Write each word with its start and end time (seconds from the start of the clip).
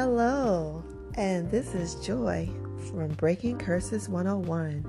Hello, 0.00 0.84
and 1.16 1.50
this 1.50 1.74
is 1.74 1.96
Joy 1.96 2.48
from 2.88 3.08
Breaking 3.14 3.58
Curses 3.58 4.08
101. 4.08 4.84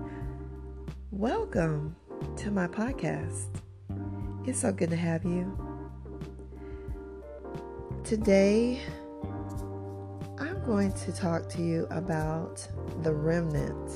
Welcome 1.10 1.96
to 2.38 2.52
my 2.52 2.68
podcast. 2.68 3.48
It's 4.46 4.60
so 4.60 4.72
good 4.72 4.92
to 4.92 4.96
have 4.96 5.26
you. 5.26 5.58
Today, 8.04 8.82
I'm 10.38 10.64
going 10.64 10.92
to 10.92 11.12
talk 11.12 11.50
to 11.54 11.62
you 11.64 11.88
about 11.90 12.68
the 13.02 13.12
remnant. 13.12 13.90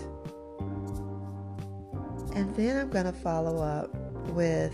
And 2.36 2.56
then 2.56 2.76
I'm 2.76 2.90
going 2.90 3.06
to 3.06 3.14
follow 3.14 3.62
up 3.62 3.94
with 4.30 4.74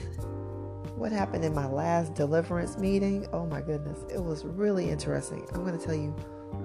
what 0.99 1.13
happened 1.13 1.45
in 1.45 1.53
my 1.53 1.65
last 1.65 2.13
deliverance 2.13 2.77
meeting. 2.77 3.25
Oh 3.31 3.45
my 3.45 3.61
goodness, 3.61 3.99
it 4.13 4.21
was 4.21 4.43
really 4.43 4.89
interesting. 4.89 5.47
I'm 5.53 5.63
going 5.63 5.77
to 5.77 5.83
tell 5.83 5.95
you 5.95 6.11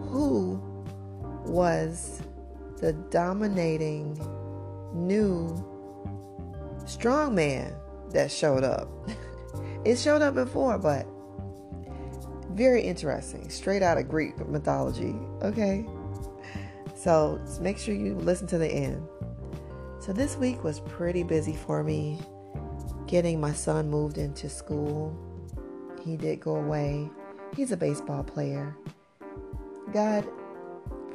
who 0.08 0.60
was 1.46 2.20
the 2.80 2.92
dominating 3.10 4.18
new 4.92 5.54
strong 6.84 7.34
man 7.34 7.74
that 8.10 8.30
showed 8.30 8.64
up. 8.64 8.88
it 9.84 9.96
showed 9.96 10.20
up 10.20 10.34
before, 10.34 10.78
but 10.78 11.06
very 12.50 12.82
interesting. 12.82 13.48
Straight 13.48 13.82
out 13.82 13.98
of 13.98 14.08
Greek 14.08 14.36
mythology. 14.48 15.14
Okay. 15.42 15.86
So 16.96 17.40
make 17.60 17.78
sure 17.78 17.94
you 17.94 18.16
listen 18.16 18.48
to 18.48 18.58
the 18.58 18.68
end. 18.68 19.06
So 20.00 20.12
this 20.12 20.36
week 20.36 20.64
was 20.64 20.80
pretty 20.80 21.22
busy 21.22 21.54
for 21.54 21.84
me 21.84 22.18
getting 23.06 23.40
my 23.40 23.52
son 23.52 23.90
moved 23.90 24.18
into 24.18 24.48
school. 24.48 25.16
He 26.05 26.16
did 26.16 26.41
go 26.41 26.56
away. 26.56 27.10
He's 27.56 27.72
a 27.72 27.77
baseball 27.77 28.24
player. 28.24 28.77
God 29.92 30.27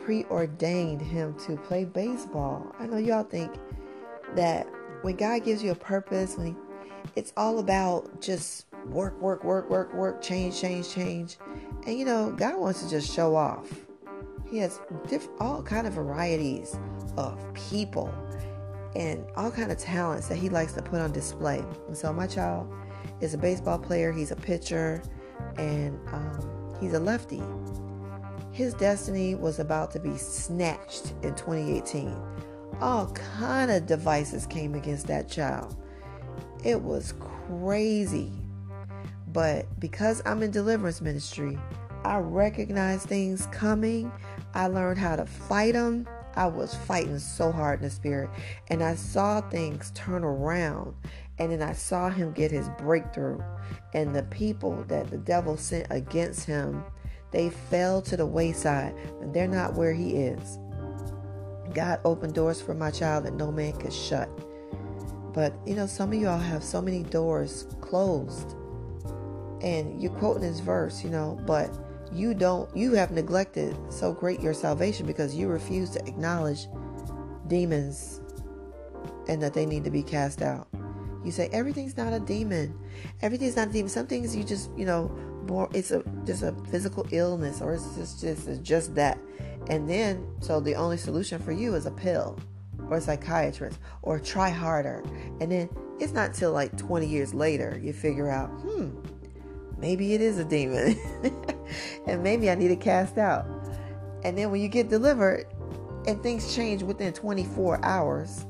preordained 0.03 1.01
him 1.01 1.35
to 1.45 1.57
play 1.57 1.85
baseball. 1.85 2.73
I 2.79 2.87
know 2.87 2.97
y'all 2.97 3.23
think 3.23 3.53
that 4.35 4.67
when 5.01 5.15
God 5.15 5.43
gives 5.43 5.63
you 5.63 5.71
a 5.71 5.75
purpose, 5.75 6.37
when 6.37 6.47
he, 6.47 6.55
it's 7.15 7.33
all 7.37 7.59
about 7.59 8.21
just 8.21 8.65
work, 8.87 9.19
work, 9.21 9.43
work, 9.43 9.69
work, 9.69 9.93
work, 9.93 10.21
change, 10.21 10.59
change, 10.59 10.89
change. 10.89 11.37
And 11.85 11.97
you 11.97 12.05
know, 12.05 12.33
God 12.35 12.59
wants 12.59 12.83
to 12.83 12.89
just 12.89 13.13
show 13.13 13.35
off. 13.35 13.67
He 14.49 14.57
has 14.59 14.79
diff- 15.07 15.29
all 15.39 15.61
kind 15.61 15.85
of 15.85 15.93
varieties 15.93 16.79
of 17.17 17.39
people 17.53 18.13
and 18.95 19.25
all 19.35 19.51
kind 19.51 19.71
of 19.71 19.77
talents 19.77 20.27
that 20.27 20.37
he 20.37 20.49
likes 20.49 20.73
to 20.73 20.81
put 20.81 20.99
on 20.99 21.11
display. 21.11 21.63
And 21.87 21.97
so 21.97 22.11
my 22.11 22.27
child 22.27 22.71
is 23.21 23.33
a 23.33 23.37
baseball 23.37 23.77
player. 23.77 24.11
He's 24.11 24.31
a 24.31 24.35
pitcher, 24.35 25.01
and 25.57 25.99
um, 26.11 26.75
he's 26.79 26.93
a 26.93 26.99
lefty. 26.99 27.41
His 28.51 28.73
destiny 28.73 29.35
was 29.35 29.59
about 29.59 29.91
to 29.91 29.99
be 29.99 30.17
snatched 30.17 31.13
in 31.21 31.35
2018. 31.35 32.15
All 32.81 33.07
kind 33.39 33.71
of 33.71 33.85
devices 33.85 34.45
came 34.45 34.73
against 34.75 35.07
that 35.07 35.29
child. 35.29 35.75
It 36.63 36.81
was 36.81 37.13
crazy. 37.19 38.31
But 39.31 39.67
because 39.79 40.21
I'm 40.25 40.41
in 40.41 40.51
deliverance 40.51 41.01
ministry, 41.01 41.57
I 42.03 42.17
recognize 42.17 43.05
things 43.05 43.47
coming. 43.51 44.11
I 44.53 44.67
learned 44.67 44.97
how 44.97 45.15
to 45.15 45.25
fight 45.25 45.73
them 45.73 46.07
I 46.35 46.47
was 46.47 46.75
fighting 46.75 47.19
so 47.19 47.51
hard 47.51 47.79
in 47.79 47.85
the 47.85 47.89
spirit. 47.89 48.29
And 48.69 48.83
I 48.83 48.95
saw 48.95 49.41
things 49.41 49.91
turn 49.95 50.23
around. 50.23 50.95
And 51.37 51.51
then 51.51 51.61
I 51.61 51.73
saw 51.73 52.09
him 52.09 52.33
get 52.33 52.51
his 52.51 52.69
breakthrough. 52.77 53.41
And 53.93 54.15
the 54.15 54.23
people 54.23 54.83
that 54.87 55.09
the 55.09 55.17
devil 55.17 55.57
sent 55.57 55.87
against 55.89 56.45
him, 56.45 56.83
they 57.31 57.49
fell 57.49 58.01
to 58.03 58.17
the 58.17 58.25
wayside. 58.25 58.93
And 59.21 59.33
they're 59.33 59.47
not 59.47 59.75
where 59.75 59.93
he 59.93 60.15
is. 60.15 60.59
God 61.73 61.99
opened 62.03 62.33
doors 62.33 62.61
for 62.61 62.73
my 62.73 62.91
child 62.91 63.25
that 63.25 63.33
no 63.33 63.51
man 63.51 63.73
could 63.73 63.93
shut. 63.93 64.29
But 65.33 65.53
you 65.65 65.75
know, 65.75 65.85
some 65.85 66.11
of 66.11 66.19
y'all 66.19 66.39
have 66.39 66.63
so 66.63 66.81
many 66.81 67.03
doors 67.03 67.67
closed. 67.81 68.55
And 69.61 70.01
you're 70.01 70.13
quoting 70.13 70.41
this 70.41 70.59
verse, 70.59 71.03
you 71.03 71.09
know, 71.09 71.37
but 71.45 71.69
you 72.13 72.33
don't 72.33 72.75
you 72.75 72.93
have 72.93 73.11
neglected 73.11 73.75
so 73.89 74.11
great 74.11 74.39
your 74.41 74.53
salvation 74.53 75.05
because 75.05 75.35
you 75.35 75.47
refuse 75.47 75.91
to 75.91 75.99
acknowledge 76.07 76.67
demons 77.47 78.21
and 79.27 79.41
that 79.41 79.53
they 79.53 79.65
need 79.65 79.83
to 79.83 79.91
be 79.91 80.01
cast 80.01 80.41
out. 80.41 80.67
You 81.23 81.31
say 81.31 81.49
everything's 81.51 81.97
not 81.97 82.13
a 82.13 82.19
demon. 82.19 82.77
Everything's 83.21 83.55
not 83.55 83.67
a 83.67 83.71
demon. 83.71 83.89
Some 83.89 84.07
things 84.07 84.35
you 84.35 84.43
just 84.43 84.71
you 84.77 84.85
know 84.85 85.09
more 85.47 85.69
it's 85.73 85.91
a 85.91 86.03
just 86.25 86.43
a 86.43 86.53
physical 86.69 87.07
illness 87.11 87.61
or 87.61 87.73
it's 87.73 87.95
just 87.95 88.21
just 88.21 88.47
it's 88.47 88.59
just 88.59 88.95
that. 88.95 89.19
And 89.67 89.89
then 89.89 90.25
so 90.39 90.59
the 90.59 90.75
only 90.75 90.97
solution 90.97 91.39
for 91.39 91.51
you 91.51 91.75
is 91.75 91.85
a 91.85 91.91
pill 91.91 92.39
or 92.89 92.97
a 92.97 93.01
psychiatrist 93.01 93.79
or 94.01 94.19
try 94.19 94.49
harder. 94.49 95.03
And 95.39 95.51
then 95.51 95.69
it's 95.99 96.13
not 96.13 96.33
till 96.33 96.53
like 96.53 96.75
20 96.77 97.05
years 97.05 97.33
later 97.33 97.79
you 97.81 97.93
figure 97.93 98.29
out 98.29 98.47
hmm 98.61 98.89
maybe 99.77 100.13
it 100.13 100.21
is 100.21 100.37
a 100.37 100.43
demon 100.43 100.97
and 102.07 102.23
maybe 102.23 102.49
I 102.49 102.55
need 102.55 102.69
to 102.69 102.75
cast 102.75 103.17
out. 103.17 103.45
And 104.23 104.37
then 104.37 104.51
when 104.51 104.61
you 104.61 104.67
get 104.67 104.89
delivered 104.89 105.45
and 106.07 106.21
things 106.21 106.55
change 106.55 106.83
within 106.83 107.13
24 107.13 107.83
hours, 107.83 108.45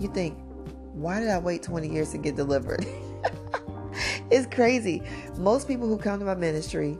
you 0.00 0.08
think, 0.12 0.38
why 0.92 1.20
did 1.20 1.28
I 1.28 1.38
wait 1.38 1.62
20 1.62 1.88
years 1.88 2.10
to 2.10 2.18
get 2.18 2.36
delivered? 2.36 2.86
it's 4.30 4.46
crazy. 4.52 5.02
Most 5.36 5.68
people 5.68 5.88
who 5.88 5.98
come 5.98 6.18
to 6.18 6.24
my 6.24 6.34
ministry 6.34 6.98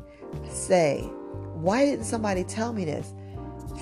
say, 0.49 1.03
why 1.55 1.85
didn't 1.85 2.05
somebody 2.05 2.45
tell 2.45 2.73
me 2.73 2.85
this 2.85 3.15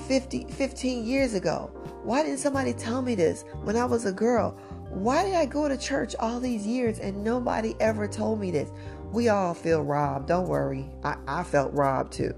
50, 0.07 0.45
15 0.49 1.05
years 1.05 1.33
ago? 1.33 1.71
Why 2.03 2.23
didn't 2.23 2.39
somebody 2.39 2.73
tell 2.73 3.01
me 3.01 3.15
this 3.15 3.43
when 3.63 3.75
I 3.75 3.85
was 3.85 4.05
a 4.05 4.11
girl? 4.11 4.51
Why 4.89 5.23
did 5.23 5.33
I 5.33 5.45
go 5.45 5.67
to 5.67 5.77
church 5.77 6.15
all 6.19 6.39
these 6.39 6.67
years 6.67 6.99
and 6.99 7.23
nobody 7.23 7.75
ever 7.79 8.07
told 8.07 8.39
me 8.39 8.51
this? 8.51 8.69
We 9.13 9.29
all 9.29 9.53
feel 9.53 9.83
robbed. 9.83 10.27
Don't 10.27 10.47
worry. 10.47 10.89
I, 11.03 11.15
I 11.27 11.43
felt 11.43 11.71
robbed 11.71 12.13
too. 12.13 12.33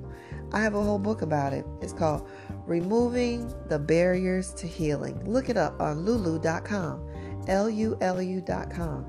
I 0.52 0.60
have 0.60 0.76
a 0.76 0.84
whole 0.84 1.00
book 1.00 1.22
about 1.22 1.54
it. 1.54 1.66
It's 1.82 1.94
called 1.94 2.28
Removing 2.68 3.54
the 3.70 3.80
Barriers 3.80 4.54
to 4.56 4.68
Healing. 4.68 5.24
Look 5.24 5.48
it 5.48 5.56
up 5.56 5.80
on 5.80 6.02
lulu.com. 6.02 7.46
L 7.48 7.70
U 7.70 7.98
L 8.02 8.22
U.com. 8.22 9.06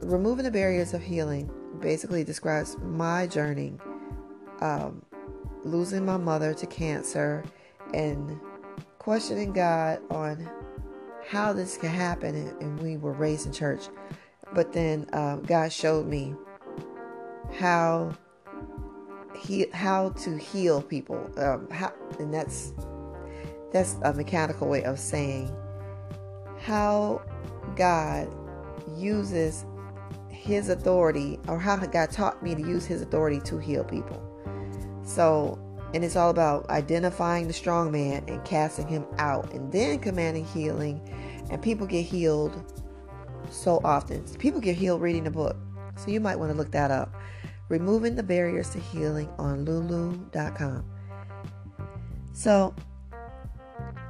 Removing 0.00 0.44
the 0.46 0.50
Barriers 0.50 0.94
of 0.94 1.02
Healing 1.02 1.50
basically 1.80 2.24
describes 2.24 2.78
my 2.78 3.26
journey, 3.26 3.74
um, 4.62 5.04
losing 5.64 6.06
my 6.06 6.16
mother 6.16 6.54
to 6.54 6.66
cancer, 6.66 7.44
and 7.92 8.40
questioning 8.98 9.52
God 9.52 10.00
on 10.10 10.48
how 11.28 11.52
this 11.52 11.76
can 11.76 11.90
happen. 11.90 12.34
And 12.62 12.80
we 12.80 12.96
were 12.96 13.12
raised 13.12 13.44
in 13.46 13.52
church. 13.52 13.82
But 14.54 14.72
then 14.72 15.06
uh, 15.12 15.36
God 15.36 15.70
showed 15.70 16.06
me 16.06 16.34
how 17.58 18.14
he 19.36 19.66
how 19.72 20.10
to 20.10 20.36
heal 20.36 20.82
people. 20.82 21.30
Um, 21.36 21.68
how, 21.70 21.92
and 22.18 22.32
that's 22.32 22.72
that's 23.72 23.96
a 24.02 24.12
mechanical 24.12 24.68
way 24.68 24.82
of 24.84 24.98
saying 24.98 25.54
how 26.60 27.22
God 27.76 28.28
uses 28.96 29.64
his 30.28 30.68
authority 30.68 31.38
or 31.48 31.58
how 31.58 31.76
God 31.76 32.10
taught 32.10 32.42
me 32.42 32.54
to 32.54 32.60
use 32.60 32.84
his 32.84 33.02
authority 33.02 33.40
to 33.40 33.58
heal 33.58 33.84
people. 33.84 34.20
So, 35.04 35.58
and 35.94 36.04
it's 36.04 36.16
all 36.16 36.30
about 36.30 36.68
identifying 36.68 37.46
the 37.46 37.52
strong 37.52 37.90
man 37.90 38.24
and 38.28 38.44
casting 38.44 38.86
him 38.86 39.06
out 39.18 39.52
and 39.52 39.72
then 39.72 39.98
commanding 39.98 40.44
healing. 40.44 41.00
And 41.50 41.60
people 41.60 41.86
get 41.86 42.02
healed 42.02 42.52
so 43.50 43.80
often. 43.84 44.24
People 44.38 44.60
get 44.60 44.76
healed 44.76 45.00
reading 45.00 45.24
the 45.24 45.30
book. 45.30 45.56
So 45.96 46.10
you 46.10 46.20
might 46.20 46.36
want 46.36 46.50
to 46.50 46.56
look 46.56 46.72
that 46.72 46.90
up. 46.90 47.14
Removing 47.72 48.14
the 48.16 48.22
Barriers 48.22 48.68
to 48.72 48.78
Healing 48.78 49.30
on 49.38 49.64
lulu.com. 49.64 50.84
So, 52.34 52.74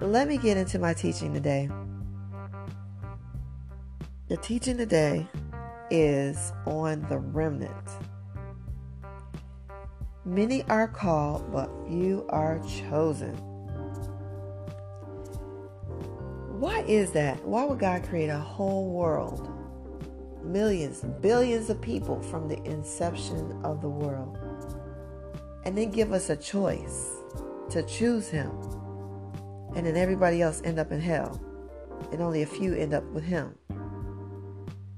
let 0.00 0.26
me 0.26 0.36
get 0.36 0.56
into 0.56 0.80
my 0.80 0.92
teaching 0.92 1.32
today. 1.32 1.70
The 4.26 4.36
teaching 4.38 4.76
today 4.76 5.28
is 5.92 6.52
on 6.66 7.06
the 7.08 7.18
remnant. 7.18 7.88
Many 10.24 10.64
are 10.64 10.88
called, 10.88 11.52
but 11.52 11.70
few 11.86 12.26
are 12.30 12.60
chosen. 12.90 13.36
Why 16.58 16.80
is 16.88 17.12
that? 17.12 17.46
Why 17.46 17.62
would 17.62 17.78
God 17.78 18.02
create 18.02 18.28
a 18.28 18.40
whole 18.40 18.90
world 18.90 19.48
millions, 20.44 21.00
billions 21.20 21.70
of 21.70 21.80
people 21.80 22.20
from 22.22 22.48
the 22.48 22.62
inception 22.64 23.60
of 23.64 23.80
the 23.80 23.88
world. 23.88 24.38
And 25.64 25.76
then 25.76 25.90
give 25.90 26.12
us 26.12 26.30
a 26.30 26.36
choice 26.36 27.10
to 27.70 27.82
choose 27.84 28.28
him. 28.28 28.50
And 29.74 29.86
then 29.86 29.96
everybody 29.96 30.42
else 30.42 30.60
end 30.64 30.78
up 30.78 30.92
in 30.92 31.00
hell. 31.00 31.40
And 32.10 32.20
only 32.20 32.42
a 32.42 32.46
few 32.46 32.74
end 32.74 32.92
up 32.94 33.04
with 33.04 33.24
him. 33.24 33.54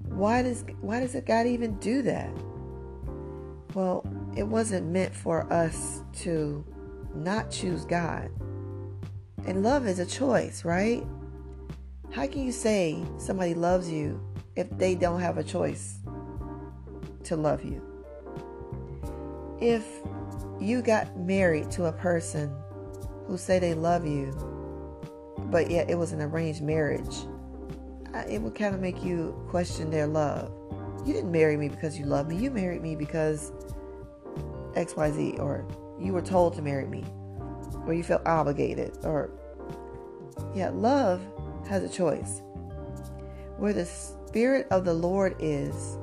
Why 0.08 0.43
does 0.43 0.64
why 0.81 1.00
does 1.00 1.17
God 1.26 1.46
even 1.46 1.79
do 1.81 2.02
that? 2.02 2.31
Well, 3.75 4.06
it 4.37 4.44
wasn't 4.44 4.87
meant 4.87 5.14
for 5.14 5.52
us 5.52 6.02
to 6.20 6.64
not 7.14 7.50
choose 7.50 7.85
God. 7.85 8.31
And 9.46 9.62
love 9.62 9.87
is 9.87 9.99
a 9.99 10.06
choice, 10.06 10.64
right? 10.64 11.05
How 12.11 12.26
can 12.26 12.44
you 12.44 12.52
say 12.52 13.05
somebody 13.19 13.55
loves 13.55 13.91
you 13.91 14.20
if 14.56 14.69
they 14.79 14.95
don't 14.95 15.21
have 15.21 15.39
a 15.39 15.45
choice 15.45 15.99
to 17.25 17.37
love 17.37 17.65
you? 17.65 17.83
If 19.61 19.87
you 20.61 20.83
got 20.83 21.17
married 21.19 21.71
to 21.73 21.87
a 21.87 21.93
person 21.93 22.55
who 23.27 23.37
say 23.39 23.59
they 23.59 23.75
love 23.75 24.06
you, 24.06 24.33
but 25.51 25.71
yet 25.71 25.91
it 25.91 25.97
was 25.97 26.12
an 26.12 26.21
arranged 26.21 26.62
marriage, 26.62 27.27
it 28.29 28.41
would 28.41 28.55
kind 28.55 28.75
of 28.75 28.81
make 28.81 29.03
you 29.03 29.35
question 29.49 29.91
their 29.91 30.06
love. 30.06 30.53
You 31.05 31.12
didn't 31.12 31.33
marry 31.33 31.56
me 31.56 31.69
because 31.69 31.99
you 31.99 32.06
love 32.06 32.29
me. 32.29 32.37
You 32.37 32.51
married 32.51 32.81
me 32.81 32.97
because 32.97 33.53
XYZ, 34.75 35.39
or 35.39 35.67
you 36.01 36.12
were 36.12 36.23
told 36.23 36.55
to 36.55 36.62
marry 36.62 36.87
me, 36.87 37.05
or 37.87 37.93
you 37.93 38.03
felt 38.03 38.27
obligated, 38.27 38.97
or 39.03 39.31
yeah, 40.55 40.71
love 40.71 41.21
has 41.69 41.83
a 41.83 41.89
choice. 41.89 42.41
Where 43.59 43.73
the 43.73 43.85
Spirit 44.35 44.67
of 44.73 44.85
the 44.85 44.93
Lord 44.93 45.37
is, 45.39 45.97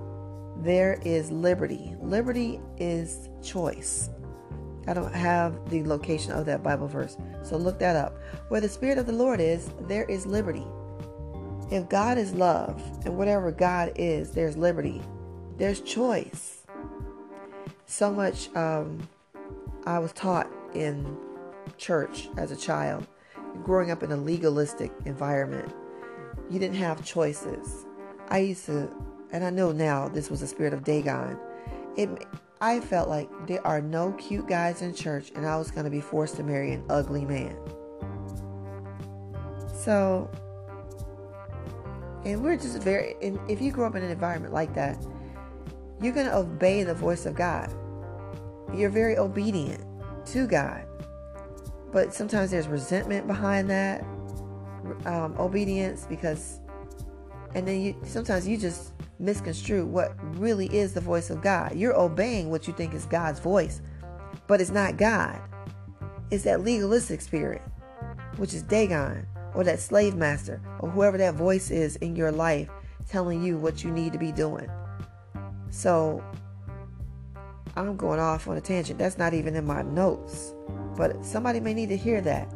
there 0.59 0.97
is 1.03 1.29
liberty. 1.31 1.97
Liberty 1.99 2.61
is 2.77 3.27
choice. 3.43 4.09
I 4.87 4.93
don't 4.93 5.13
have 5.13 5.69
the 5.69 5.83
location 5.83 6.31
of 6.31 6.45
that 6.45 6.63
Bible 6.63 6.87
verse, 6.87 7.17
so 7.43 7.57
look 7.57 7.77
that 7.79 7.97
up. 7.97 8.17
Where 8.47 8.61
the 8.61 8.69
Spirit 8.69 8.97
of 8.97 9.05
the 9.05 9.11
Lord 9.11 9.41
is, 9.41 9.69
there 9.81 10.05
is 10.05 10.25
liberty. 10.25 10.65
If 11.71 11.89
God 11.89 12.17
is 12.17 12.33
love, 12.33 12.81
and 13.03 13.17
whatever 13.17 13.51
God 13.51 13.91
is, 13.97 14.31
there's 14.31 14.55
liberty, 14.55 15.01
there's 15.57 15.81
choice. 15.81 16.63
So 17.85 18.13
much 18.13 18.47
um, 18.55 19.09
I 19.85 19.99
was 19.99 20.13
taught 20.13 20.49
in 20.73 21.17
church 21.77 22.29
as 22.37 22.51
a 22.51 22.55
child, 22.55 23.05
growing 23.65 23.91
up 23.91 24.03
in 24.03 24.13
a 24.13 24.15
legalistic 24.15 24.93
environment. 25.03 25.69
You 26.49 26.59
didn't 26.59 26.77
have 26.77 27.03
choices. 27.03 27.87
I 28.31 28.37
used 28.37 28.65
to, 28.67 28.89
and 29.31 29.43
I 29.43 29.49
know 29.49 29.73
now 29.73 30.07
this 30.07 30.29
was 30.29 30.39
the 30.39 30.47
spirit 30.47 30.73
of 30.73 30.85
Dagon. 30.85 31.37
It, 31.97 32.09
I 32.61 32.79
felt 32.79 33.09
like 33.09 33.29
there 33.45 33.65
are 33.67 33.81
no 33.81 34.13
cute 34.13 34.47
guys 34.47 34.81
in 34.81 34.93
church, 34.95 35.33
and 35.35 35.45
I 35.45 35.57
was 35.57 35.69
going 35.69 35.83
to 35.83 35.91
be 35.91 35.99
forced 35.99 36.37
to 36.37 36.43
marry 36.43 36.71
an 36.71 36.85
ugly 36.89 37.25
man. 37.25 37.57
So, 39.83 40.31
and 42.23 42.41
we're 42.41 42.55
just 42.55 42.81
very, 42.81 43.15
and 43.21 43.37
if 43.49 43.61
you 43.61 43.69
grow 43.73 43.85
up 43.85 43.95
in 43.95 44.03
an 44.03 44.11
environment 44.11 44.53
like 44.53 44.73
that, 44.75 44.97
you're 46.01 46.13
going 46.13 46.27
to 46.27 46.35
obey 46.35 46.83
the 46.83 46.95
voice 46.95 47.25
of 47.25 47.35
God. 47.35 47.69
You're 48.73 48.89
very 48.89 49.17
obedient 49.17 49.83
to 50.27 50.47
God. 50.47 50.85
But 51.91 52.13
sometimes 52.13 52.51
there's 52.51 52.69
resentment 52.69 53.27
behind 53.27 53.69
that 53.69 54.05
um, 55.05 55.35
obedience 55.37 56.05
because, 56.07 56.60
and 57.55 57.67
then 57.67 57.81
you 57.81 57.95
sometimes 58.03 58.47
you 58.47 58.57
just 58.57 58.93
misconstrue 59.19 59.85
what 59.85 60.15
really 60.37 60.67
is 60.67 60.93
the 60.93 61.01
voice 61.01 61.29
of 61.29 61.41
God. 61.41 61.75
You're 61.75 61.97
obeying 61.97 62.49
what 62.49 62.67
you 62.67 62.73
think 62.73 62.93
is 62.93 63.05
God's 63.05 63.39
voice, 63.39 63.81
but 64.47 64.61
it's 64.61 64.71
not 64.71 64.97
God. 64.97 65.39
It's 66.31 66.43
that 66.45 66.63
legalistic 66.63 67.21
spirit, 67.21 67.61
which 68.37 68.53
is 68.53 68.63
Dagon 68.63 69.27
or 69.53 69.63
that 69.63 69.79
slave 69.79 70.15
master 70.15 70.61
or 70.79 70.89
whoever 70.89 71.17
that 71.17 71.35
voice 71.35 71.71
is 71.71 71.97
in 71.97 72.15
your 72.15 72.31
life 72.31 72.69
telling 73.09 73.43
you 73.43 73.57
what 73.57 73.83
you 73.83 73.91
need 73.91 74.13
to 74.13 74.19
be 74.19 74.31
doing. 74.31 74.69
So 75.69 76.23
I'm 77.75 77.95
going 77.95 78.19
off 78.19 78.47
on 78.47 78.57
a 78.57 78.61
tangent. 78.61 78.99
That's 78.99 79.17
not 79.17 79.33
even 79.33 79.55
in 79.55 79.65
my 79.65 79.81
notes. 79.81 80.53
But 80.95 81.23
somebody 81.25 81.59
may 81.59 81.73
need 81.73 81.89
to 81.89 81.97
hear 81.97 82.21
that. 82.21 82.53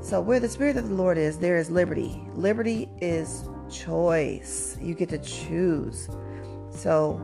So, 0.00 0.20
where 0.20 0.40
the 0.40 0.48
Spirit 0.48 0.76
of 0.76 0.88
the 0.88 0.94
Lord 0.94 1.18
is, 1.18 1.38
there 1.38 1.56
is 1.56 1.70
liberty. 1.70 2.22
Liberty 2.34 2.88
is 3.00 3.48
choice. 3.70 4.76
You 4.80 4.94
get 4.94 5.08
to 5.08 5.18
choose. 5.18 6.08
So, 6.70 7.14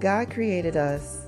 God 0.00 0.30
created 0.30 0.76
us 0.76 1.26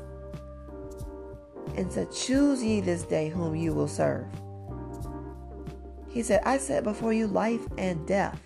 and 1.76 1.92
said, 1.92 2.10
Choose 2.10 2.62
ye 2.62 2.80
this 2.80 3.02
day 3.04 3.28
whom 3.28 3.54
you 3.54 3.72
will 3.72 3.88
serve. 3.88 4.26
He 6.08 6.22
said, 6.22 6.42
I 6.44 6.58
set 6.58 6.84
before 6.84 7.12
you 7.12 7.26
life 7.26 7.60
and 7.76 8.06
death. 8.06 8.40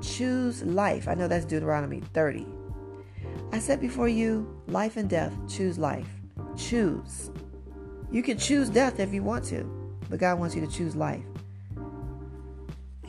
Choose 0.00 0.62
life. 0.62 1.08
I 1.08 1.14
know 1.14 1.28
that's 1.28 1.44
Deuteronomy 1.44 2.00
30. 2.14 2.46
I 3.52 3.58
set 3.58 3.80
before 3.80 4.08
you 4.08 4.62
life 4.68 4.96
and 4.96 5.10
death. 5.10 5.34
Choose 5.48 5.78
life. 5.78 6.08
Choose. 6.56 7.30
You 8.10 8.22
can 8.22 8.38
choose 8.38 8.68
death 8.68 9.00
if 9.00 9.12
you 9.12 9.22
want 9.22 9.44
to, 9.46 9.64
but 10.08 10.18
God 10.18 10.38
wants 10.38 10.54
you 10.54 10.60
to 10.60 10.66
choose 10.66 10.96
life. 10.96 11.22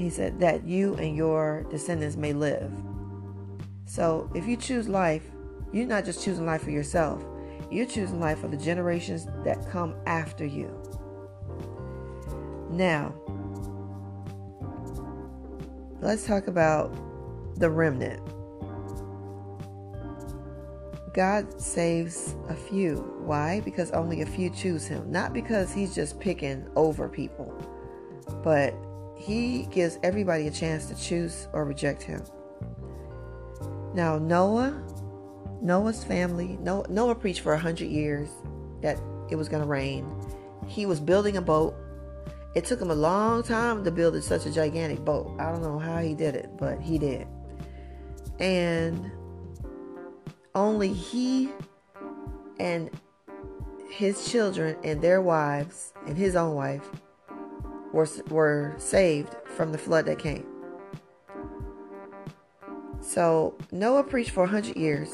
He 0.02 0.10
said 0.10 0.40
that 0.40 0.66
you 0.66 0.96
and 0.96 1.16
your 1.16 1.64
descendants 1.70 2.18
may 2.18 2.34
live. 2.34 2.72
So 3.86 4.32
if 4.34 4.48
you 4.48 4.58
choose 4.58 4.90
life, 4.90 5.24
you're 5.72 5.86
not 5.86 6.06
just 6.06 6.24
choosing 6.24 6.44
life 6.44 6.64
for 6.64 6.72
yourself, 6.72 7.24
you're 7.70 7.86
choosing 7.86 8.20
life 8.20 8.40
for 8.40 8.48
the 8.48 8.58
generations 8.58 9.28
that 9.44 9.70
come 9.70 9.94
after 10.08 10.44
you. 10.44 10.76
Now, 12.72 13.14
let's 16.00 16.26
talk 16.26 16.48
about 16.48 16.92
the 17.60 17.70
remnant. 17.70 18.22
God 21.14 21.62
saves 21.62 22.36
a 22.50 22.56
few. 22.56 22.96
Why? 23.24 23.60
Because 23.60 23.92
only 23.92 24.22
a 24.22 24.26
few 24.26 24.50
choose 24.50 24.88
him. 24.88 25.12
Not 25.12 25.32
because 25.32 25.72
he's 25.72 25.94
just 25.94 26.20
picking 26.20 26.68
over 26.76 27.08
people, 27.08 27.54
but 28.44 28.74
he 29.22 29.68
gives 29.72 30.00
everybody 30.02 30.48
a 30.48 30.52
chance 30.52 30.88
to 30.88 30.96
choose 30.96 31.48
or 31.54 31.64
reject 31.64 32.02
him. 32.02 32.24
Now, 33.94 34.18
Noah, 34.18 34.82
Noah's 35.62 36.04
family, 36.04 36.58
Noah, 36.62 36.88
Noah 36.90 37.16
preached 37.16 37.42
for 37.42 37.54
a 37.54 37.60
hundred 37.60 37.90
years 37.90 38.30
that 38.82 39.00
it 39.30 39.36
was 39.36 39.48
going 39.48 39.62
to 39.62 39.68
rain. 39.68 40.10
He 40.68 40.86
was 40.86 41.00
building 41.00 41.38
a 41.38 41.42
boat. 41.42 41.76
It 42.56 42.66
took 42.66 42.82
him 42.82 42.90
a 42.90 42.96
long 42.96 43.44
time 43.44 43.84
to 43.84 43.92
build 43.92 44.22
such 44.24 44.46
a 44.46 44.52
gigantic 44.52 45.06
boat. 45.06 45.36
I 45.40 45.52
don't 45.52 45.62
know 45.62 45.78
how 45.78 46.00
he 46.00 46.16
did 46.16 46.36
it, 46.36 46.50
but 46.58 46.82
he 46.82 46.98
did. 46.98 47.28
And 48.40 49.12
only 50.56 50.92
he 50.92 51.52
and 52.60 52.90
his 53.90 54.32
children 54.32 54.78
and 54.84 55.00
their 55.02 55.22
wives 55.22 55.94
and 56.08 56.18
his 56.18 56.36
own 56.36 56.56
wife 56.56 56.90
were, 57.94 58.08
were 58.30 58.76
saved 58.78 59.36
from 59.56 59.72
the 59.72 59.78
flood 59.78 60.06
that 60.06 60.20
came. 60.20 60.46
So 63.02 63.58
Noah 63.72 64.04
preached 64.04 64.32
for 64.32 64.42
100 64.42 64.76
years. 64.76 65.10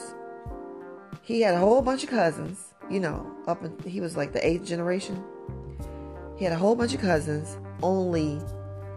He 1.21 1.41
had 1.41 1.55
a 1.55 1.59
whole 1.59 1.81
bunch 1.81 2.03
of 2.03 2.09
cousins, 2.09 2.73
you 2.89 2.99
know, 2.99 3.29
up 3.47 3.63
in, 3.63 3.77
he 3.89 4.01
was 4.01 4.15
like 4.15 4.33
the 4.33 4.45
eighth 4.45 4.65
generation. 4.65 5.23
He 6.37 6.43
had 6.43 6.53
a 6.53 6.57
whole 6.57 6.75
bunch 6.75 6.93
of 6.93 7.01
cousins. 7.01 7.57
Only 7.81 8.41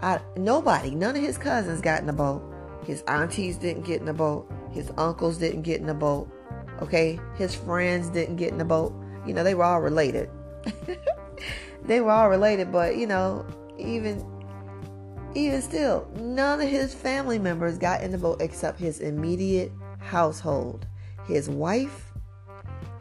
I, 0.03 0.21
nobody, 0.37 0.91
none 0.91 1.17
of 1.17 1.23
his 1.23 1.39
cousins 1.39 1.81
got 1.81 2.01
in 2.01 2.07
the 2.07 2.13
boat. 2.13 2.43
His 2.85 3.03
aunties 3.03 3.57
didn't 3.57 3.85
get 3.85 4.01
in 4.01 4.07
the 4.07 4.15
boat. 4.15 4.51
His 4.73 4.91
uncles 4.97 5.39
didn't 5.39 5.63
get 5.63 5.81
in 5.81 5.87
the 5.87 5.95
boat. 5.95 6.29
Okay, 6.81 7.21
his 7.37 7.55
friends 7.55 8.09
didn't 8.09 8.37
get 8.37 8.51
in 8.51 8.59
the 8.59 8.65
boat. 8.65 8.95
You 9.27 9.35
know, 9.35 9.45
they 9.45 9.55
were 9.55 9.65
all 9.65 9.81
related. 9.81 10.31
they 11.85 12.01
were 12.01 12.11
all 12.11 12.31
related, 12.31 12.73
but 12.73 12.97
you 12.97 13.07
know, 13.07 13.45
even 13.81 14.25
even 15.35 15.63
still, 15.63 16.09
none 16.17 16.61
of 16.61 16.69
his 16.69 16.93
family 16.93 17.39
members 17.39 17.79
got 17.79 18.03
in 18.03 18.11
the 18.11 18.19
boat 18.19 18.41
except 18.41 18.81
his 18.81 19.01
immediate 19.01 19.71
household. 19.99 20.87
His 21.27 21.49
wife, 21.49 22.13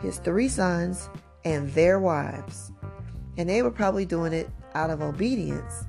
his 0.01 0.19
three 0.19 0.47
sons, 0.47 1.09
and 1.43 1.71
their 1.73 1.99
wives. 1.99 2.71
And 3.37 3.49
they 3.49 3.63
were 3.63 3.71
probably 3.71 4.05
doing 4.05 4.33
it 4.33 4.49
out 4.75 4.91
of 4.91 5.01
obedience 5.01 5.85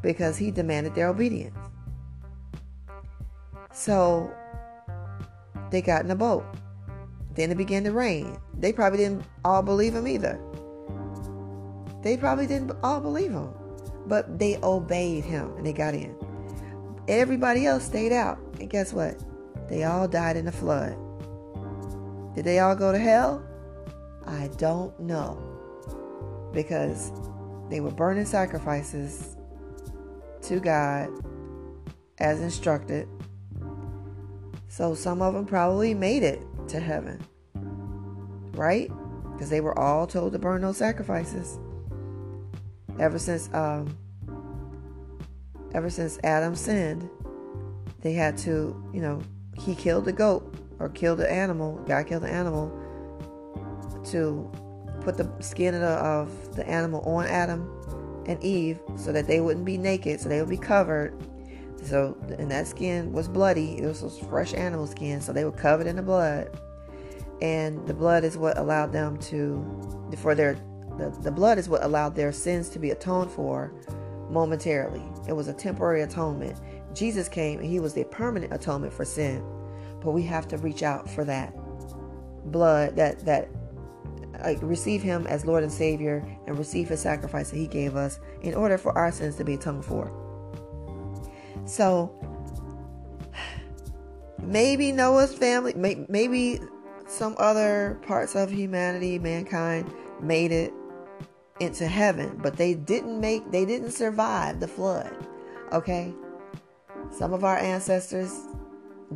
because 0.00 0.38
he 0.38 0.50
demanded 0.50 0.94
their 0.94 1.08
obedience. 1.08 1.56
So 3.72 4.30
they 5.70 5.82
got 5.82 6.00
in 6.00 6.08
the 6.08 6.16
boat. 6.16 6.46
Then 7.34 7.50
it 7.50 7.56
began 7.56 7.84
to 7.84 7.92
rain. 7.92 8.38
They 8.58 8.72
probably 8.72 8.98
didn't 8.98 9.24
all 9.44 9.62
believe 9.62 9.94
him 9.94 10.08
either. 10.08 10.40
They 12.02 12.16
probably 12.16 12.46
didn't 12.46 12.72
all 12.82 13.00
believe 13.00 13.32
him. 13.32 13.52
But 14.08 14.38
they 14.38 14.58
obeyed 14.62 15.24
him 15.24 15.52
and 15.56 15.66
they 15.66 15.72
got 15.72 15.94
in. 15.94 16.16
Everybody 17.06 17.66
else 17.66 17.84
stayed 17.84 18.12
out. 18.12 18.38
And 18.58 18.68
guess 18.68 18.92
what? 18.92 19.22
They 19.68 19.84
all 19.84 20.08
died 20.08 20.36
in 20.36 20.46
the 20.46 20.52
flood. 20.52 20.96
Did 22.34 22.44
they 22.44 22.58
all 22.58 22.74
go 22.74 22.90
to 22.90 22.98
hell? 22.98 23.44
I 24.26 24.48
don't 24.56 24.98
know. 24.98 25.42
Because 26.52 27.12
they 27.68 27.80
were 27.80 27.90
burning 27.90 28.24
sacrifices 28.24 29.36
to 30.42 30.58
God 30.58 31.10
as 32.18 32.40
instructed. 32.40 33.08
So 34.68 34.94
some 34.94 35.20
of 35.20 35.34
them 35.34 35.44
probably 35.44 35.92
made 35.92 36.22
it 36.22 36.40
to 36.68 36.80
heaven. 36.80 37.20
Right? 38.52 38.90
Because 39.32 39.50
they 39.50 39.60
were 39.60 39.78
all 39.78 40.06
told 40.06 40.32
to 40.32 40.38
burn 40.38 40.62
those 40.62 40.78
sacrifices. 40.78 41.58
Ever 42.98 43.18
since 43.18 43.48
um, 43.52 43.96
ever 45.74 45.90
since 45.90 46.18
Adam 46.24 46.54
sinned, 46.54 47.08
they 48.00 48.12
had 48.12 48.38
to, 48.38 48.82
you 48.92 49.00
know, 49.00 49.20
he 49.56 49.74
killed 49.74 50.04
the 50.04 50.12
goat 50.12 50.54
or 50.78 50.88
killed 50.88 51.18
the 51.18 51.30
animal. 51.30 51.76
God 51.86 52.06
killed 52.06 52.22
the 52.22 52.30
animal 52.30 52.68
to 54.10 54.50
put 55.00 55.16
the 55.16 55.30
skin 55.40 55.74
of 55.74 56.56
the, 56.56 56.66
animal 56.68 57.00
on 57.02 57.26
Adam 57.26 57.70
and 58.26 58.42
Eve 58.42 58.78
so 58.96 59.12
that 59.12 59.26
they 59.26 59.40
wouldn't 59.40 59.64
be 59.64 59.78
naked, 59.78 60.20
so 60.20 60.28
they 60.28 60.40
would 60.40 60.50
be 60.50 60.56
covered. 60.56 61.14
So, 61.82 62.16
and 62.38 62.50
that 62.50 62.66
skin 62.66 63.12
was 63.12 63.28
bloody. 63.28 63.78
It 63.78 63.86
was 63.86 64.18
fresh 64.28 64.52
animal 64.54 64.86
skin, 64.86 65.20
so 65.20 65.32
they 65.32 65.44
were 65.44 65.52
covered 65.52 65.86
in 65.86 65.96
the 65.96 66.02
blood. 66.02 66.58
And 67.40 67.86
the 67.86 67.94
blood 67.94 68.24
is 68.24 68.36
what 68.36 68.58
allowed 68.58 68.92
them 68.92 69.16
to, 69.18 70.10
for 70.18 70.34
their, 70.34 70.56
the, 70.98 71.16
the 71.22 71.30
blood 71.30 71.58
is 71.58 71.68
what 71.68 71.84
allowed 71.84 72.14
their 72.14 72.32
sins 72.32 72.68
to 72.70 72.78
be 72.78 72.90
atoned 72.90 73.30
for 73.30 73.72
momentarily. 74.30 75.02
It 75.26 75.32
was 75.32 75.48
a 75.48 75.54
temporary 75.54 76.02
atonement. 76.02 76.58
Jesus 76.94 77.28
came 77.28 77.60
and 77.60 77.68
he 77.68 77.80
was 77.80 77.94
the 77.94 78.04
permanent 78.04 78.52
atonement 78.52 78.92
for 78.92 79.04
sin. 79.04 79.44
But 80.02 80.12
we 80.12 80.22
have 80.24 80.48
to 80.48 80.58
reach 80.58 80.82
out 80.82 81.08
for 81.08 81.24
that 81.24 81.54
blood, 82.50 82.96
that 82.96 83.24
that 83.24 83.48
uh, 84.44 84.54
receive 84.60 85.02
him 85.02 85.26
as 85.26 85.44
Lord 85.44 85.62
and 85.62 85.72
Savior 85.72 86.24
and 86.46 86.58
receive 86.58 86.88
his 86.88 87.00
sacrifice 87.00 87.50
that 87.50 87.56
he 87.56 87.66
gave 87.66 87.96
us 87.96 88.20
in 88.42 88.54
order 88.54 88.78
for 88.78 88.96
our 88.96 89.10
sins 89.10 89.36
to 89.36 89.44
be 89.44 89.54
atoned 89.54 89.84
for. 89.84 90.12
So 91.64 92.14
maybe 94.40 94.92
Noah's 94.92 95.34
family, 95.34 95.74
maybe 96.08 96.60
some 97.06 97.34
other 97.38 97.98
parts 98.06 98.36
of 98.36 98.50
humanity, 98.50 99.18
mankind 99.18 99.92
made 100.20 100.52
it 100.52 100.72
into 101.60 101.86
heaven, 101.86 102.38
but 102.42 102.56
they 102.56 102.74
didn't 102.74 103.20
make 103.20 103.50
they 103.50 103.64
didn't 103.64 103.90
survive 103.90 104.60
the 104.60 104.68
flood. 104.68 105.14
Okay? 105.72 106.14
Some 107.10 107.32
of 107.32 107.44
our 107.44 107.56
ancestors 107.56 108.32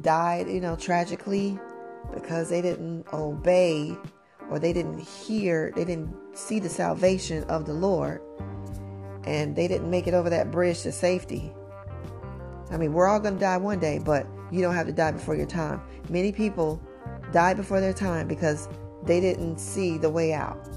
died, 0.00 0.48
you 0.48 0.60
know, 0.60 0.76
tragically 0.76 1.58
because 2.12 2.48
they 2.48 2.62
didn't 2.62 3.06
obey 3.12 3.96
or 4.50 4.58
they 4.58 4.72
didn't 4.72 4.98
hear, 4.98 5.72
they 5.76 5.84
didn't 5.84 6.14
see 6.34 6.58
the 6.58 6.68
salvation 6.68 7.44
of 7.44 7.66
the 7.66 7.72
Lord 7.72 8.20
and 9.24 9.54
they 9.54 9.68
didn't 9.68 9.90
make 9.90 10.06
it 10.06 10.14
over 10.14 10.30
that 10.30 10.50
bridge 10.50 10.82
to 10.82 10.92
safety. 10.92 11.52
I 12.70 12.76
mean, 12.76 12.92
we're 12.92 13.06
all 13.06 13.20
going 13.20 13.34
to 13.34 13.40
die 13.40 13.58
one 13.58 13.78
day, 13.78 13.98
but 13.98 14.26
you 14.50 14.62
don't 14.62 14.74
have 14.74 14.86
to 14.86 14.92
die 14.92 15.12
before 15.12 15.36
your 15.36 15.46
time. 15.46 15.80
Many 16.08 16.32
people 16.32 16.82
die 17.30 17.54
before 17.54 17.80
their 17.80 17.92
time 17.92 18.26
because 18.26 18.68
they 19.04 19.20
didn't 19.20 19.58
see 19.58 19.98
the 19.98 20.10
way 20.10 20.32
out. 20.32 20.68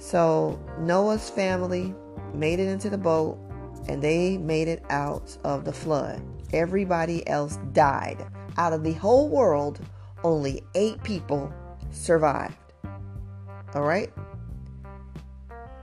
So 0.00 0.58
Noah's 0.78 1.28
family 1.28 1.94
made 2.32 2.58
it 2.58 2.68
into 2.68 2.88
the 2.88 2.98
boat 2.98 3.38
and 3.86 4.02
they 4.02 4.38
made 4.38 4.66
it 4.66 4.82
out 4.88 5.36
of 5.44 5.64
the 5.64 5.72
flood. 5.72 6.22
Everybody 6.52 7.26
else 7.28 7.58
died. 7.72 8.26
Out 8.56 8.72
of 8.72 8.82
the 8.82 8.94
whole 8.94 9.28
world, 9.28 9.78
only 10.24 10.62
eight 10.74 11.02
people 11.04 11.52
survived. 11.90 12.56
All 13.74 13.82
right? 13.82 14.10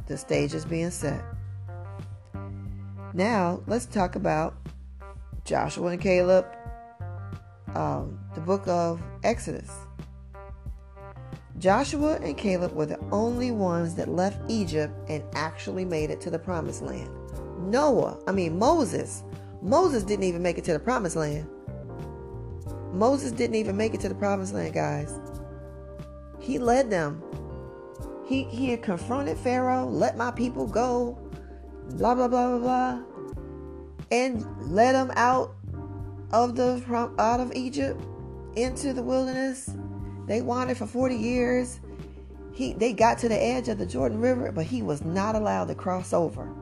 The 0.08 0.18
stage 0.18 0.54
is 0.56 0.66
being 0.66 0.92
set. 0.92 1.24
Now, 3.14 3.62
let's 3.68 3.86
talk 3.86 4.16
about 4.16 4.56
Joshua 5.46 5.90
and 5.90 6.02
Caleb, 6.02 6.46
um, 7.76 8.20
the 8.34 8.42
book 8.42 8.68
of 8.68 9.02
Exodus. 9.24 9.87
Joshua 11.60 12.20
and 12.22 12.38
Caleb 12.38 12.74
were 12.74 12.86
the 12.86 13.00
only 13.12 13.52
ones 13.52 13.96
that 13.96 14.10
left 14.10 14.40
Egypt 14.48 14.94
and 15.10 15.24
actually 15.34 15.86
made 15.86 16.12
it 16.12 16.22
to 16.22 16.30
the 16.30 16.38
promised 16.38 16.84
land. 16.84 17.10
Noah, 17.60 18.20
I 18.28 18.32
mean 18.32 18.60
Moses, 18.60 19.24
Moses 19.62 20.04
didn't 20.04 20.26
even 20.26 20.44
make 20.44 20.60
it 20.60 20.64
to 20.66 20.74
the 20.74 20.80
promised 20.80 21.16
land. 21.16 21.48
Moses 22.94 23.32
didn't 23.32 23.56
even 23.56 23.76
make 23.76 23.94
it 23.94 24.00
to 24.02 24.10
the 24.10 24.16
promised 24.16 24.54
land, 24.54 24.74
guys. 24.74 25.20
He 26.40 26.60
led 26.60 26.92
them. 26.92 27.24
He 28.26 28.44
he 28.44 28.70
had 28.70 28.84
confronted 28.84 29.38
Pharaoh, 29.38 29.86
let 29.86 30.16
my 30.16 30.32
people 30.32 30.68
go, 30.68 31.18
blah 31.92 32.14
blah 32.14 32.28
blah 32.28 32.58
blah 32.58 32.60
blah, 32.60 33.04
and 34.12 34.46
led 34.72 34.94
them 34.94 35.12
out 35.16 35.56
of 36.32 36.56
the 36.56 36.84
out 37.18 37.40
of 37.40 37.52
Egypt 37.56 38.00
into 38.56 38.94
the 38.94 39.02
wilderness 39.02 39.72
they 40.28 40.42
wandered 40.42 40.78
for 40.78 40.86
40 40.86 41.16
years. 41.16 41.80
He, 42.54 42.74
they 42.74 42.94
got 42.94 43.18
to 43.20 43.30
the 43.30 43.42
edge 43.42 43.70
of 43.70 43.78
the 43.78 43.86
Jordan 43.86 44.20
River, 44.20 44.52
but 44.52 44.66
he 44.66 44.82
was 44.82 45.04
not 45.04 45.36
allowed 45.36 45.70
to 45.70 45.76
cross 45.76 46.14
over. 46.14 46.54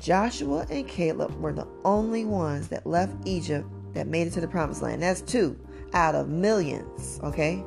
Joshua 0.00 0.66
and 0.70 0.88
Caleb 0.88 1.38
were 1.40 1.52
the 1.52 1.68
only 1.84 2.24
ones 2.24 2.68
that 2.68 2.86
left 2.86 3.14
Egypt 3.26 3.68
that 3.94 4.06
made 4.06 4.26
it 4.26 4.32
to 4.32 4.40
the 4.40 4.48
promised 4.48 4.82
land. 4.82 5.02
That's 5.02 5.20
two 5.20 5.58
out 5.92 6.14
of 6.14 6.28
millions, 6.28 7.20
okay? 7.22 7.62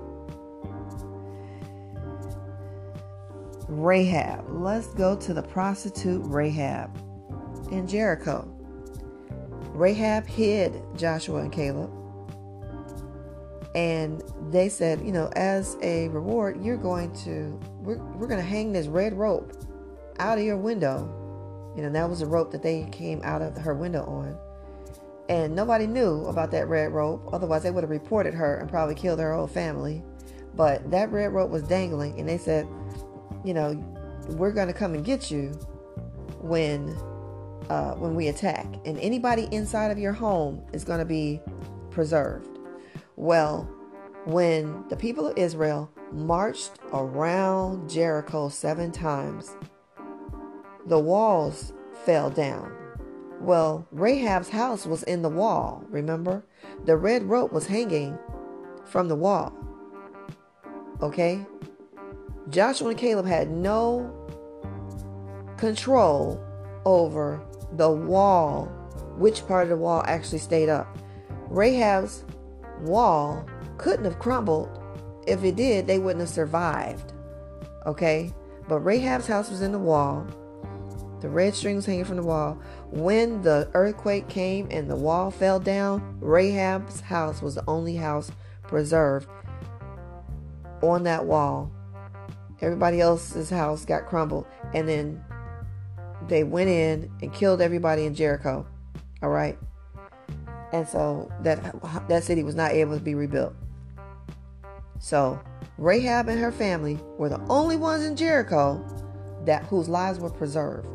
Rahab. 3.67 4.45
Let's 4.49 4.87
go 4.87 5.15
to 5.15 5.33
the 5.33 5.43
prostitute 5.43 6.21
Rahab 6.25 6.95
in 7.71 7.87
Jericho. 7.87 8.47
Rahab 9.73 10.27
hid 10.27 10.81
Joshua 10.95 11.41
and 11.41 11.51
Caleb 11.51 11.91
and 13.75 14.23
they 14.51 14.69
said, 14.69 15.01
you 15.01 15.11
know, 15.11 15.31
as 15.35 15.77
a 15.81 16.07
reward, 16.09 16.63
you're 16.63 16.77
going 16.77 17.11
to 17.23 17.59
we're, 17.79 17.97
we're 18.15 18.27
going 18.27 18.39
to 18.39 18.45
hang 18.45 18.71
this 18.71 18.87
red 18.87 19.13
rope 19.13 19.53
out 20.19 20.37
of 20.37 20.43
your 20.43 20.57
window. 20.57 21.19
You 21.75 21.81
know, 21.81 21.89
that 21.89 22.07
was 22.07 22.21
a 22.21 22.27
rope 22.27 22.51
that 22.51 22.61
they 22.61 22.87
came 22.91 23.21
out 23.23 23.41
of 23.41 23.57
her 23.57 23.73
window 23.73 24.03
on. 24.05 24.37
And 25.29 25.55
nobody 25.55 25.87
knew 25.87 26.25
about 26.25 26.51
that 26.51 26.67
red 26.67 26.91
rope. 26.91 27.29
Otherwise, 27.33 27.63
they 27.63 27.71
would 27.71 27.83
have 27.83 27.89
reported 27.89 28.33
her 28.33 28.57
and 28.57 28.69
probably 28.69 28.93
killed 28.93 29.19
her 29.19 29.33
whole 29.33 29.47
family. 29.47 30.03
But 30.55 30.91
that 30.91 31.11
red 31.11 31.33
rope 31.33 31.49
was 31.49 31.63
dangling, 31.63 32.19
and 32.19 32.29
they 32.29 32.37
said, 32.37 32.67
you 33.43 33.55
know, 33.55 33.73
we're 34.29 34.51
going 34.51 34.67
to 34.67 34.73
come 34.73 34.93
and 34.93 35.03
get 35.03 35.31
you 35.31 35.49
when 36.41 36.89
uh, 37.69 37.95
when 37.95 38.13
we 38.13 38.27
attack. 38.27 38.67
And 38.85 38.99
anybody 38.99 39.47
inside 39.51 39.89
of 39.89 39.97
your 39.97 40.13
home 40.13 40.61
is 40.73 40.83
going 40.83 40.99
to 40.99 41.05
be 41.05 41.41
preserved. 41.89 42.52
Well, 43.15 43.69
when 44.25 44.85
the 44.89 44.95
people 44.95 45.27
of 45.27 45.37
Israel 45.37 45.91
marched 46.11 46.79
around 46.91 47.89
Jericho 47.89 48.49
seven 48.49 48.91
times, 48.91 49.55
the 50.85 50.99
walls 50.99 51.73
fell 52.05 52.29
down. 52.29 52.75
Well, 53.39 53.87
Rahab's 53.91 54.49
house 54.49 54.85
was 54.85 55.03
in 55.03 55.21
the 55.21 55.29
wall, 55.29 55.83
remember? 55.89 56.45
The 56.85 56.95
red 56.95 57.23
rope 57.23 57.51
was 57.51 57.67
hanging 57.67 58.17
from 58.85 59.07
the 59.07 59.15
wall. 59.15 59.53
Okay? 61.01 61.45
Joshua 62.49 62.89
and 62.89 62.97
Caleb 62.97 63.25
had 63.25 63.51
no 63.51 64.13
control 65.57 66.41
over 66.85 67.41
the 67.73 67.89
wall, 67.89 68.65
which 69.17 69.45
part 69.47 69.63
of 69.63 69.69
the 69.69 69.77
wall 69.77 70.03
actually 70.05 70.39
stayed 70.39 70.69
up. 70.69 70.97
Rahab's 71.49 72.23
wall 72.83 73.45
couldn't 73.77 74.05
have 74.05 74.19
crumbled. 74.19 74.79
If 75.27 75.43
it 75.43 75.55
did, 75.55 75.87
they 75.87 75.99
wouldn't 75.99 76.21
have 76.21 76.29
survived. 76.29 77.13
Okay? 77.85 78.33
But 78.67 78.79
Rahab's 78.79 79.27
house 79.27 79.49
was 79.49 79.61
in 79.61 79.71
the 79.71 79.79
wall. 79.79 80.25
The 81.21 81.29
red 81.29 81.55
string 81.55 81.77
was 81.77 81.85
hanging 81.85 82.05
from 82.05 82.17
the 82.17 82.23
wall. 82.23 82.61
When 82.91 83.41
the 83.41 83.69
earthquake 83.73 84.27
came 84.27 84.67
and 84.69 84.89
the 84.89 84.95
wall 84.95 85.31
fell 85.31 85.59
down, 85.59 86.17
Rahab's 86.19 86.99
house 86.99 87.41
was 87.41 87.55
the 87.55 87.63
only 87.67 87.95
house 87.95 88.31
preserved 88.63 89.29
on 90.81 91.03
that 91.03 91.25
wall. 91.25 91.71
Everybody 92.61 92.99
else's 92.99 93.49
house 93.49 93.85
got 93.85 94.05
crumbled. 94.05 94.45
And 94.73 94.87
then 94.87 95.23
they 96.27 96.43
went 96.43 96.69
in 96.69 97.09
and 97.21 97.33
killed 97.33 97.61
everybody 97.61 98.05
in 98.05 98.15
Jericho. 98.15 98.65
All 99.21 99.29
right? 99.29 99.57
And 100.73 100.87
so 100.87 101.31
that 101.41 101.61
that 102.09 102.23
city 102.23 102.43
was 102.43 102.55
not 102.55 102.71
able 102.71 102.97
to 102.97 103.03
be 103.03 103.15
rebuilt. 103.15 103.53
So 104.99 105.39
Rahab 105.77 106.27
and 106.27 106.39
her 106.39 106.51
family 106.51 106.99
were 107.17 107.29
the 107.29 107.39
only 107.47 107.77
ones 107.77 108.03
in 108.03 108.15
Jericho 108.15 108.83
that 109.45 109.63
whose 109.65 109.87
lives 109.87 110.19
were 110.19 110.31
preserved. 110.31 110.87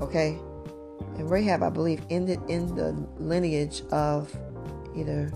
Okay, 0.00 0.38
and 1.16 1.28
Rahab, 1.28 1.62
I 1.62 1.70
believe, 1.70 2.02
ended 2.08 2.40
in 2.48 2.74
the 2.74 2.92
lineage 3.18 3.82
of 3.90 4.34
either 4.96 5.30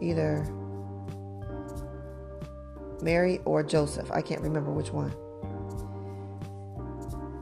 either 0.00 0.46
Mary 3.02 3.40
or 3.44 3.62
Joseph. 3.62 4.10
I 4.12 4.22
can't 4.22 4.40
remember 4.40 4.70
which 4.70 4.92
one. 4.92 5.12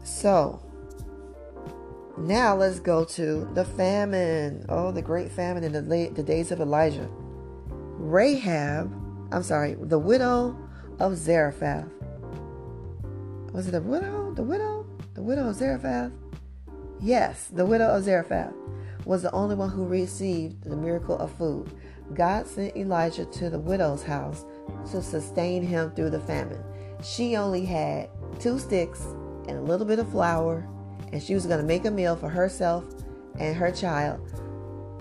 So 0.04 0.63
now 2.16 2.56
let's 2.56 2.80
go 2.80 3.04
to 3.04 3.48
the 3.54 3.64
famine. 3.64 4.64
Oh, 4.68 4.92
the 4.92 5.02
great 5.02 5.30
famine 5.30 5.64
in 5.64 5.72
the, 5.72 5.82
late, 5.82 6.14
the 6.14 6.22
days 6.22 6.52
of 6.52 6.60
Elijah. 6.60 7.08
Rahab, 7.96 8.92
I'm 9.32 9.42
sorry, 9.42 9.74
the 9.74 9.98
widow 9.98 10.56
of 11.00 11.16
Zarephath. 11.16 11.88
Was 13.52 13.68
it 13.68 13.72
the 13.72 13.80
widow? 13.80 14.32
The 14.34 14.42
widow? 14.42 14.86
The 15.14 15.22
widow 15.22 15.48
of 15.48 15.56
Zarephath? 15.56 16.12
Yes, 17.00 17.48
the 17.52 17.64
widow 17.64 17.88
of 17.88 18.04
Zarephath 18.04 18.54
was 19.04 19.22
the 19.22 19.32
only 19.32 19.54
one 19.54 19.70
who 19.70 19.86
received 19.86 20.64
the 20.64 20.76
miracle 20.76 21.18
of 21.18 21.32
food. 21.32 21.70
God 22.14 22.46
sent 22.46 22.76
Elijah 22.76 23.24
to 23.24 23.50
the 23.50 23.58
widow's 23.58 24.02
house 24.02 24.44
to 24.90 25.02
sustain 25.02 25.62
him 25.62 25.90
through 25.90 26.10
the 26.10 26.20
famine. 26.20 26.62
She 27.02 27.36
only 27.36 27.64
had 27.64 28.08
two 28.40 28.58
sticks 28.58 29.02
and 29.46 29.58
a 29.58 29.62
little 29.62 29.86
bit 29.86 29.98
of 29.98 30.10
flour, 30.10 30.66
and 31.14 31.22
she 31.22 31.32
was 31.32 31.46
going 31.46 31.60
to 31.60 31.64
make 31.64 31.84
a 31.84 31.90
meal 31.92 32.16
for 32.16 32.28
herself 32.28 32.84
and 33.38 33.54
her 33.54 33.70
child, 33.70 34.20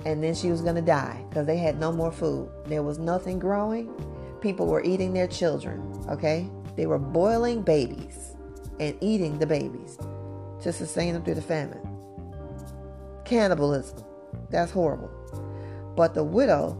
and 0.06 0.24
then 0.24 0.36
she 0.36 0.52
was 0.52 0.62
going 0.62 0.76
to 0.76 0.82
die 0.82 1.26
because 1.28 1.48
they 1.48 1.58
had 1.58 1.80
no 1.80 1.92
more 1.92 2.12
food. 2.12 2.52
There 2.68 2.84
was 2.84 3.00
nothing 3.00 3.40
growing. 3.40 3.92
People 4.40 4.68
were 4.68 4.84
eating 4.84 5.12
their 5.12 5.26
children, 5.26 5.82
okay? 6.08 6.48
They 6.76 6.86
were 6.86 7.00
boiling 7.00 7.64
babies 7.64 8.36
and 8.80 8.96
eating 9.02 9.40
the 9.40 9.48
babies 9.48 9.98
to 10.62 10.72
sustain 10.72 11.16
them 11.16 11.24
through 11.24 11.34
the 11.34 11.42
famine. 11.42 11.82
Cannibalism. 13.26 14.04
That's 14.52 14.72
horrible. 14.72 15.10
But 15.96 16.14
the 16.14 16.24
widow 16.24 16.78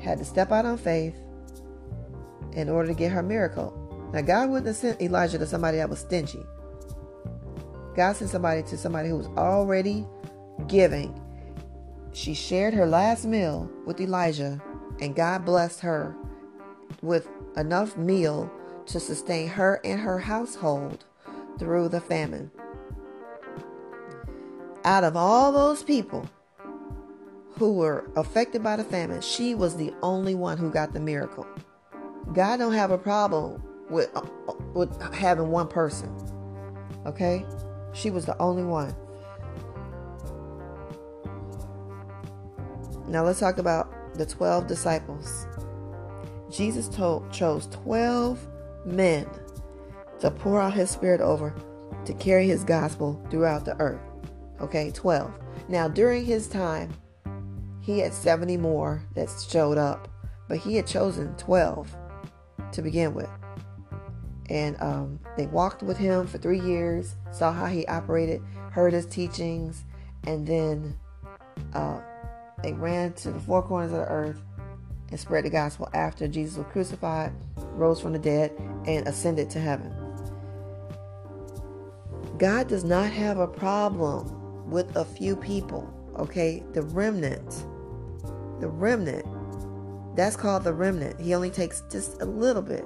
had 0.00 0.18
to 0.18 0.24
step 0.24 0.52
out 0.52 0.64
on 0.64 0.78
faith 0.78 1.16
in 2.52 2.68
order 2.68 2.86
to 2.86 2.94
get 2.94 3.10
her 3.10 3.22
miracle. 3.22 3.74
Now, 4.12 4.20
God 4.20 4.48
wouldn't 4.48 4.68
have 4.68 4.76
sent 4.76 5.02
Elijah 5.02 5.38
to 5.38 5.46
somebody 5.46 5.78
that 5.78 5.90
was 5.90 5.98
stingy. 5.98 6.46
God 7.98 8.14
sent 8.14 8.30
somebody 8.30 8.62
to 8.62 8.78
somebody 8.78 9.08
who 9.08 9.16
was 9.16 9.26
already 9.36 10.06
giving. 10.68 11.20
She 12.12 12.32
shared 12.32 12.72
her 12.74 12.86
last 12.86 13.24
meal 13.24 13.68
with 13.86 14.00
Elijah, 14.00 14.62
and 15.00 15.16
God 15.16 15.44
blessed 15.44 15.80
her 15.80 16.14
with 17.02 17.28
enough 17.56 17.96
meal 17.96 18.48
to 18.86 19.00
sustain 19.00 19.48
her 19.48 19.80
and 19.82 19.98
her 19.98 20.20
household 20.20 21.06
through 21.58 21.88
the 21.88 22.00
famine. 22.00 22.52
Out 24.84 25.02
of 25.02 25.16
all 25.16 25.50
those 25.50 25.82
people 25.82 26.30
who 27.56 27.72
were 27.72 28.08
affected 28.14 28.62
by 28.62 28.76
the 28.76 28.84
famine, 28.84 29.22
she 29.22 29.56
was 29.56 29.76
the 29.76 29.92
only 30.04 30.36
one 30.36 30.56
who 30.56 30.70
got 30.70 30.92
the 30.92 31.00
miracle. 31.00 31.48
God 32.32 32.58
don't 32.58 32.74
have 32.74 32.92
a 32.92 32.98
problem 32.98 33.60
with 33.90 34.08
with 34.72 35.02
having 35.12 35.50
one 35.50 35.66
person. 35.66 36.14
Okay? 37.04 37.44
She 37.98 38.10
was 38.10 38.26
the 38.26 38.40
only 38.40 38.62
one. 38.62 38.94
Now 43.08 43.24
let's 43.24 43.40
talk 43.40 43.58
about 43.58 44.14
the 44.14 44.24
12 44.24 44.68
disciples. 44.68 45.48
Jesus 46.48 46.88
told, 46.88 47.32
chose 47.32 47.66
12 47.68 48.46
men 48.86 49.26
to 50.20 50.30
pour 50.30 50.60
out 50.60 50.74
his 50.74 50.90
spirit 50.90 51.20
over 51.20 51.52
to 52.04 52.14
carry 52.14 52.46
his 52.46 52.62
gospel 52.62 53.20
throughout 53.30 53.64
the 53.64 53.76
earth. 53.80 54.00
Okay, 54.60 54.92
12. 54.92 55.32
Now, 55.68 55.88
during 55.88 56.24
his 56.24 56.46
time, 56.46 56.92
he 57.80 57.98
had 57.98 58.14
70 58.14 58.58
more 58.58 59.02
that 59.14 59.28
showed 59.50 59.76
up, 59.76 60.08
but 60.48 60.58
he 60.58 60.76
had 60.76 60.86
chosen 60.86 61.34
12 61.36 61.96
to 62.72 62.82
begin 62.82 63.12
with. 63.12 63.28
And 64.48 64.80
um, 64.80 65.20
they 65.36 65.46
walked 65.46 65.82
with 65.82 65.98
him 65.98 66.26
for 66.26 66.38
three 66.38 66.60
years, 66.60 67.16
saw 67.32 67.52
how 67.52 67.66
he 67.66 67.86
operated, 67.86 68.42
heard 68.70 68.92
his 68.92 69.06
teachings, 69.06 69.84
and 70.24 70.46
then 70.46 70.98
uh, 71.74 72.00
they 72.62 72.72
ran 72.72 73.12
to 73.14 73.30
the 73.30 73.40
four 73.40 73.62
corners 73.62 73.92
of 73.92 73.98
the 73.98 74.06
earth 74.06 74.42
and 75.10 75.18
spread 75.18 75.44
the 75.44 75.50
gospel 75.50 75.88
after 75.94 76.28
Jesus 76.28 76.58
was 76.58 76.66
crucified, 76.66 77.32
rose 77.72 78.00
from 78.00 78.12
the 78.12 78.18
dead, 78.18 78.52
and 78.86 79.06
ascended 79.06 79.50
to 79.50 79.60
heaven. 79.60 79.94
God 82.38 82.68
does 82.68 82.84
not 82.84 83.10
have 83.10 83.38
a 83.38 83.46
problem 83.46 84.70
with 84.70 84.96
a 84.96 85.04
few 85.04 85.34
people, 85.34 85.92
okay? 86.16 86.62
The 86.72 86.82
remnant, 86.82 87.64
the 88.60 88.68
remnant, 88.68 89.26
that's 90.14 90.36
called 90.36 90.64
the 90.64 90.72
remnant. 90.72 91.20
He 91.20 91.34
only 91.34 91.50
takes 91.50 91.82
just 91.90 92.20
a 92.20 92.24
little 92.24 92.62
bit. 92.62 92.84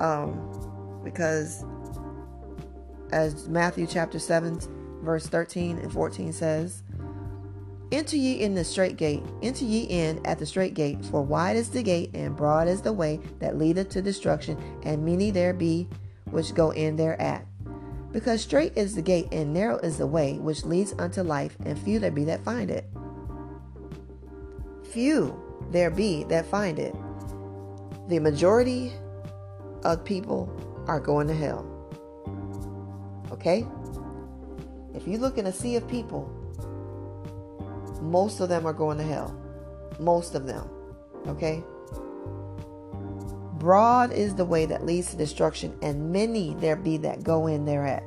Um, 0.00 1.00
because 1.04 1.64
as 3.12 3.48
Matthew 3.48 3.86
chapter 3.86 4.18
7, 4.18 4.60
verse 5.02 5.26
13 5.26 5.78
and 5.78 5.92
14 5.92 6.32
says, 6.32 6.82
Enter 7.92 8.16
ye 8.16 8.40
in 8.40 8.54
the 8.54 8.64
straight 8.64 8.96
gate, 8.96 9.22
enter 9.42 9.64
ye 9.64 9.82
in 9.82 10.24
at 10.26 10.40
the 10.40 10.46
straight 10.46 10.74
gate, 10.74 11.04
for 11.04 11.22
wide 11.22 11.56
is 11.56 11.70
the 11.70 11.84
gate 11.84 12.10
and 12.14 12.36
broad 12.36 12.66
is 12.66 12.82
the 12.82 12.92
way 12.92 13.20
that 13.38 13.58
leadeth 13.58 13.90
to 13.90 14.02
destruction, 14.02 14.58
and 14.82 15.04
many 15.04 15.30
there 15.30 15.54
be 15.54 15.88
which 16.30 16.52
go 16.52 16.70
in 16.70 16.96
thereat. 16.96 17.46
Because 18.12 18.40
straight 18.40 18.72
is 18.76 18.94
the 18.94 19.02
gate 19.02 19.28
and 19.30 19.52
narrow 19.52 19.78
is 19.78 19.98
the 19.98 20.06
way 20.06 20.34
which 20.38 20.64
leads 20.64 20.94
unto 20.98 21.22
life, 21.22 21.56
and 21.64 21.78
few 21.78 22.00
there 22.00 22.10
be 22.10 22.24
that 22.24 22.42
find 22.42 22.70
it. 22.70 22.86
Few 24.90 25.40
there 25.70 25.90
be 25.90 26.24
that 26.24 26.46
find 26.46 26.80
it. 26.80 26.94
The 28.08 28.18
majority 28.18 28.92
of 29.92 30.04
people 30.04 30.50
are 30.86 31.00
going 31.00 31.26
to 31.28 31.34
hell. 31.34 31.64
Okay? 33.32 33.66
If 34.94 35.06
you 35.06 35.18
look 35.18 35.38
in 35.38 35.46
a 35.46 35.52
sea 35.52 35.76
of 35.76 35.86
people, 35.88 36.30
most 38.00 38.40
of 38.40 38.48
them 38.48 38.66
are 38.66 38.72
going 38.72 38.98
to 38.98 39.04
hell. 39.04 39.34
Most 39.98 40.34
of 40.34 40.46
them. 40.46 40.68
Okay? 41.26 41.62
Broad 43.58 44.12
is 44.12 44.34
the 44.34 44.44
way 44.44 44.66
that 44.66 44.84
leads 44.84 45.10
to 45.10 45.16
destruction, 45.16 45.76
and 45.82 46.12
many 46.12 46.54
there 46.54 46.76
be 46.76 46.98
that 46.98 47.24
go 47.24 47.46
in 47.46 47.64
thereat. 47.64 48.02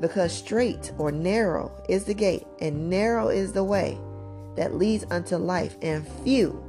Because 0.00 0.32
straight 0.32 0.92
or 0.96 1.12
narrow 1.12 1.70
is 1.88 2.04
the 2.04 2.14
gate, 2.14 2.46
and 2.60 2.88
narrow 2.88 3.28
is 3.28 3.52
the 3.52 3.64
way 3.64 3.98
that 4.56 4.74
leads 4.74 5.04
unto 5.10 5.36
life, 5.36 5.76
and 5.82 6.06
few, 6.24 6.62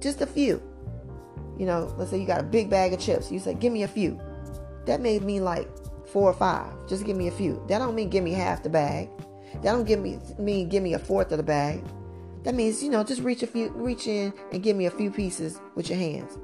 just 0.00 0.20
a 0.20 0.26
few. 0.26 0.62
You 1.60 1.66
know, 1.66 1.92
let's 1.98 2.10
say 2.10 2.18
you 2.18 2.26
got 2.26 2.40
a 2.40 2.42
big 2.42 2.70
bag 2.70 2.94
of 2.94 3.00
chips. 3.00 3.30
You 3.30 3.38
say, 3.38 3.52
Give 3.52 3.70
me 3.70 3.82
a 3.82 3.88
few. 3.88 4.18
That 4.86 5.02
may 5.02 5.18
mean 5.18 5.44
like 5.44 5.68
four 6.06 6.30
or 6.30 6.32
five. 6.32 6.72
Just 6.88 7.04
give 7.04 7.18
me 7.18 7.28
a 7.28 7.30
few. 7.30 7.62
That 7.68 7.80
don't 7.80 7.94
mean 7.94 8.08
give 8.08 8.24
me 8.24 8.32
half 8.32 8.62
the 8.62 8.70
bag. 8.70 9.10
That 9.56 9.72
don't 9.72 9.84
give 9.84 10.00
me 10.00 10.18
mean 10.38 10.70
give 10.70 10.82
me 10.82 10.94
a 10.94 10.98
fourth 10.98 11.32
of 11.32 11.36
the 11.36 11.42
bag. 11.42 11.84
That 12.44 12.54
means, 12.54 12.82
you 12.82 12.88
know, 12.88 13.04
just 13.04 13.20
reach 13.20 13.42
a 13.42 13.46
few 13.46 13.68
reach 13.72 14.06
in 14.06 14.32
and 14.52 14.62
give 14.62 14.74
me 14.74 14.86
a 14.86 14.90
few 14.90 15.10
pieces 15.10 15.60
with 15.74 15.90
your 15.90 15.98
hands. 15.98 16.38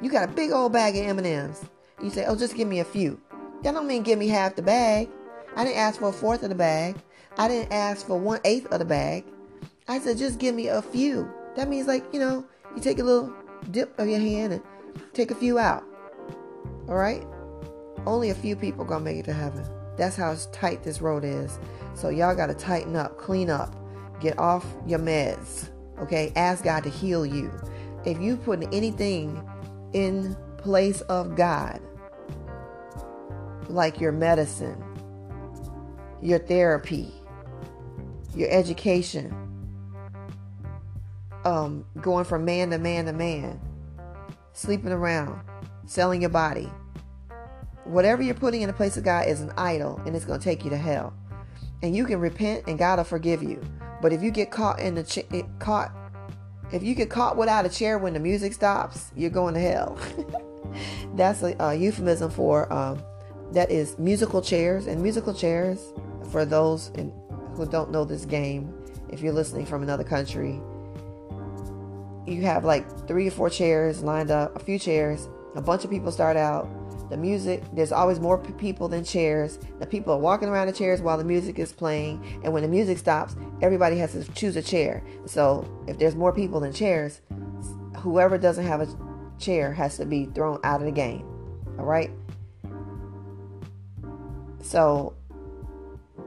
You 0.00 0.08
got 0.08 0.28
a 0.28 0.32
big 0.32 0.52
old 0.52 0.72
bag 0.72 0.94
of 0.94 1.18
M&Ms. 1.18 1.64
You 2.00 2.10
say, 2.10 2.24
"Oh, 2.26 2.36
just 2.36 2.54
give 2.54 2.68
me 2.68 2.78
a 2.78 2.84
few." 2.84 3.20
That 3.64 3.74
don't 3.74 3.88
mean 3.88 4.04
give 4.04 4.20
me 4.20 4.28
half 4.28 4.54
the 4.54 4.62
bag. 4.62 5.08
I 5.56 5.64
didn't 5.64 5.78
ask 5.78 5.98
for 5.98 6.10
a 6.10 6.12
fourth 6.12 6.44
of 6.44 6.48
the 6.48 6.54
bag. 6.54 6.94
I 7.36 7.48
didn't 7.48 7.72
ask 7.72 8.06
for 8.06 8.16
one 8.16 8.38
eighth 8.44 8.66
of 8.72 8.78
the 8.78 8.84
bag. 8.84 9.24
I 9.88 9.98
said, 9.98 10.16
just 10.16 10.38
give 10.38 10.54
me 10.54 10.68
a 10.68 10.80
few. 10.80 11.28
That 11.56 11.68
means 11.68 11.88
like, 11.88 12.04
you 12.12 12.20
know, 12.20 12.44
you 12.76 12.80
take 12.80 13.00
a 13.00 13.02
little 13.02 13.34
dip 13.70 13.98
of 13.98 14.08
your 14.08 14.20
hand 14.20 14.52
and 14.54 14.62
take 15.12 15.30
a 15.30 15.34
few 15.34 15.58
out. 15.58 15.84
All 16.88 16.96
right? 16.96 17.26
Only 18.06 18.30
a 18.30 18.34
few 18.34 18.56
people 18.56 18.84
gonna 18.84 19.04
make 19.04 19.18
it 19.18 19.24
to 19.26 19.32
heaven. 19.32 19.64
That's 19.96 20.16
how 20.16 20.34
tight 20.52 20.82
this 20.82 21.00
road 21.00 21.24
is. 21.24 21.58
So 21.94 22.08
y'all 22.08 22.34
got 22.34 22.46
to 22.46 22.54
tighten 22.54 22.96
up, 22.96 23.18
clean 23.18 23.50
up, 23.50 23.76
get 24.20 24.38
off 24.38 24.64
your 24.86 24.98
meds. 24.98 25.68
Okay, 26.00 26.32
ask 26.36 26.64
God 26.64 26.84
to 26.84 26.90
heal 26.90 27.26
you. 27.26 27.52
If 28.06 28.18
you 28.20 28.36
put 28.38 28.62
anything 28.72 29.46
in 29.92 30.34
place 30.56 31.02
of 31.02 31.36
God, 31.36 31.80
like 33.68 34.00
your 34.00 34.12
medicine, 34.12 34.82
your 36.22 36.38
therapy, 36.38 37.12
your 38.34 38.48
education, 38.50 39.34
um, 41.44 41.84
going 42.00 42.24
from 42.24 42.44
man 42.44 42.70
to 42.70 42.78
man 42.78 43.06
to 43.06 43.12
man, 43.12 43.60
sleeping 44.52 44.92
around, 44.92 45.40
selling 45.86 46.20
your 46.20 46.30
body, 46.30 46.70
whatever 47.84 48.22
you're 48.22 48.34
putting 48.34 48.62
in 48.62 48.68
the 48.68 48.72
place 48.72 48.96
of 48.96 49.04
God 49.04 49.26
is 49.26 49.40
an 49.40 49.52
idol 49.56 50.00
and 50.06 50.14
it's 50.14 50.24
going 50.24 50.38
to 50.38 50.44
take 50.44 50.64
you 50.64 50.70
to 50.70 50.76
hell. 50.76 51.12
And 51.82 51.96
you 51.96 52.04
can 52.04 52.20
repent 52.20 52.64
and 52.66 52.78
God 52.78 52.98
will 52.98 53.04
forgive 53.04 53.42
you. 53.42 53.60
But 54.02 54.12
if 54.12 54.22
you 54.22 54.30
get 54.30 54.50
caught 54.50 54.80
in 54.80 54.94
the 54.94 55.04
ch- 55.04 55.26
caught 55.58 55.92
if 56.72 56.84
you 56.84 56.94
get 56.94 57.10
caught 57.10 57.36
without 57.36 57.66
a 57.66 57.68
chair 57.68 57.98
when 57.98 58.12
the 58.12 58.20
music 58.20 58.52
stops, 58.52 59.10
you're 59.16 59.30
going 59.30 59.54
to 59.54 59.60
hell. 59.60 59.98
That's 61.16 61.42
a, 61.42 61.56
a, 61.58 61.74
euphemism 61.74 62.30
for 62.30 62.72
um, 62.72 63.02
that 63.52 63.70
is 63.72 63.98
musical 63.98 64.40
chairs 64.40 64.86
and 64.86 65.02
musical 65.02 65.34
chairs 65.34 65.92
for 66.30 66.44
those 66.44 66.90
in, 66.94 67.12
who 67.54 67.66
don't 67.66 67.90
know 67.90 68.04
this 68.04 68.24
game. 68.24 68.72
If 69.08 69.20
you're 69.20 69.32
listening 69.32 69.66
from 69.66 69.82
another 69.82 70.04
country, 70.04 70.60
you 72.30 72.42
have 72.42 72.64
like 72.64 73.06
three 73.06 73.28
or 73.28 73.30
four 73.30 73.50
chairs 73.50 74.02
lined 74.02 74.30
up, 74.30 74.56
a 74.56 74.58
few 74.58 74.78
chairs. 74.78 75.28
A 75.54 75.60
bunch 75.62 75.84
of 75.84 75.90
people 75.90 76.12
start 76.12 76.36
out 76.36 76.68
the 77.10 77.16
music 77.16 77.60
there's 77.72 77.90
always 77.90 78.20
more 78.20 78.38
people 78.38 78.86
than 78.86 79.02
chairs 79.02 79.58
the 79.80 79.86
people 79.86 80.14
are 80.14 80.18
walking 80.18 80.48
around 80.48 80.68
the 80.68 80.72
chairs 80.72 81.00
while 81.00 81.18
the 81.18 81.24
music 81.24 81.58
is 81.58 81.72
playing 81.72 82.40
and 82.44 82.52
when 82.52 82.62
the 82.62 82.68
music 82.68 82.96
stops 82.98 83.34
everybody 83.62 83.98
has 83.98 84.12
to 84.12 84.22
choose 84.34 84.54
a 84.54 84.62
chair 84.62 85.02
so 85.26 85.68
if 85.88 85.98
there's 85.98 86.14
more 86.14 86.32
people 86.32 86.60
than 86.60 86.72
chairs 86.72 87.20
whoever 87.96 88.38
doesn't 88.38 88.64
have 88.64 88.80
a 88.80 88.86
chair 89.40 89.72
has 89.72 89.96
to 89.96 90.06
be 90.06 90.26
thrown 90.26 90.60
out 90.62 90.78
of 90.78 90.86
the 90.86 90.92
game 90.92 91.26
all 91.80 91.84
right 91.84 92.12
So 94.62 95.14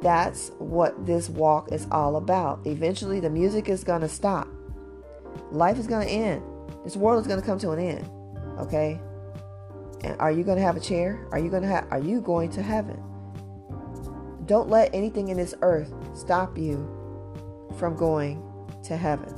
that's 0.01 0.51
what 0.57 1.05
this 1.05 1.29
walk 1.29 1.71
is 1.71 1.87
all 1.91 2.15
about. 2.17 2.65
Eventually, 2.65 3.19
the 3.19 3.29
music 3.29 3.69
is 3.69 3.83
going 3.83 4.01
to 4.01 4.09
stop. 4.09 4.47
Life 5.51 5.77
is 5.77 5.87
going 5.87 6.05
to 6.05 6.11
end. 6.11 6.41
This 6.83 6.95
world 6.95 7.21
is 7.21 7.27
going 7.27 7.39
to 7.39 7.45
come 7.45 7.59
to 7.59 7.71
an 7.71 7.79
end. 7.79 8.09
Okay? 8.59 8.99
And 10.03 10.19
are 10.19 10.31
you 10.31 10.43
going 10.43 10.57
to 10.57 10.63
have 10.63 10.75
a 10.75 10.79
chair? 10.79 11.27
Are 11.31 11.39
you 11.39 11.49
going 11.49 11.63
to 11.63 11.69
have 11.69 11.87
are 11.91 11.99
you 11.99 12.21
going 12.21 12.49
to 12.51 12.61
heaven? 12.61 13.01
Don't 14.45 14.69
let 14.69 14.93
anything 14.93 15.29
in 15.29 15.37
this 15.37 15.55
earth 15.61 15.93
stop 16.13 16.57
you 16.57 16.89
from 17.77 17.95
going 17.95 18.43
to 18.83 18.97
heaven. 18.97 19.33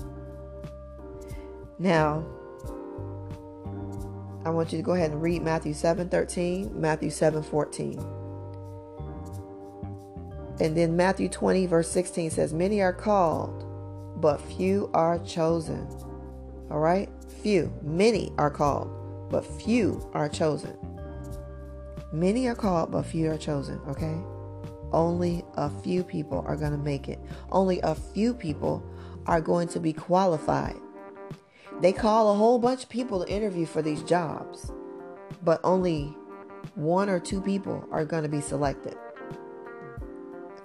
Now, 1.77 2.25
I 4.45 4.49
want 4.49 4.71
you 4.71 4.77
to 4.77 4.83
go 4.83 4.93
ahead 4.93 5.11
and 5.11 5.21
read 5.21 5.43
Matthew 5.43 5.73
7 5.73 6.09
13, 6.09 6.79
Matthew 6.79 7.09
7 7.09 7.43
14. 7.43 7.99
And 10.61 10.77
then 10.77 10.95
Matthew 10.95 11.27
20, 11.27 11.65
verse 11.65 11.91
16 11.91 12.31
says, 12.31 12.53
Many 12.53 12.81
are 12.81 12.93
called, 12.93 13.64
but 14.25 14.41
few 14.41 14.89
are 14.95 15.19
chosen. 15.19 15.87
All 16.71 16.79
right? 16.79 17.07
Few. 17.43 17.71
Many 17.83 18.31
are 18.39 18.49
called, 18.49 18.89
but 19.29 19.45
few 19.45 20.09
are 20.15 20.27
chosen. 20.27 20.75
Many 22.11 22.47
are 22.47 22.55
called, 22.55 22.91
but 22.91 23.03
few 23.03 23.29
are 23.29 23.37
chosen. 23.37 23.79
Okay? 23.87 24.17
Only 24.91 25.45
a 25.57 25.69
few 25.69 26.03
people 26.03 26.43
are 26.47 26.55
going 26.55 26.71
to 26.71 26.77
make 26.79 27.07
it. 27.07 27.19
Only 27.51 27.79
a 27.81 27.93
few 27.93 28.33
people 28.33 28.83
are 29.27 29.41
going 29.41 29.67
to 29.67 29.79
be 29.79 29.93
qualified. 29.93 30.79
They 31.79 31.93
call 31.93 32.31
a 32.31 32.35
whole 32.35 32.57
bunch 32.57 32.81
of 32.81 32.89
people 32.89 33.23
to 33.23 33.31
interview 33.31 33.67
for 33.67 33.83
these 33.83 34.01
jobs, 34.01 34.71
but 35.43 35.61
only 35.63 36.05
one 36.73 37.11
or 37.11 37.19
two 37.19 37.43
people 37.43 37.87
are 37.91 38.05
going 38.05 38.23
to 38.23 38.29
be 38.29 38.41
selected. 38.41 38.97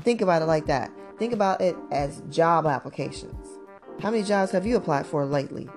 Think 0.00 0.22
about 0.22 0.40
it 0.40 0.46
like 0.46 0.64
that. 0.64 0.90
Think 1.18 1.34
about 1.34 1.60
it 1.60 1.76
as 1.90 2.22
job 2.30 2.64
applications. 2.64 3.39
How 4.02 4.10
many 4.10 4.22
jobs 4.22 4.50
have 4.52 4.66
you 4.66 4.76
applied 4.76 5.06
for 5.06 5.26
lately? 5.26 5.68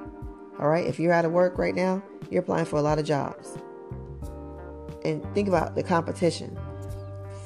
All 0.57 0.69
right, 0.69 0.85
if 0.85 0.97
you're 0.97 1.11
out 1.11 1.25
of 1.25 1.33
work 1.33 1.57
right 1.57 1.75
now, 1.75 2.01
you're 2.29 2.41
applying 2.41 2.65
for 2.65 2.77
a 2.77 2.81
lot 2.81 2.97
of 2.97 3.05
jobs. 3.05 3.57
And 5.03 5.21
think 5.33 5.49
about 5.49 5.75
the 5.75 5.83
competition. 5.83 6.57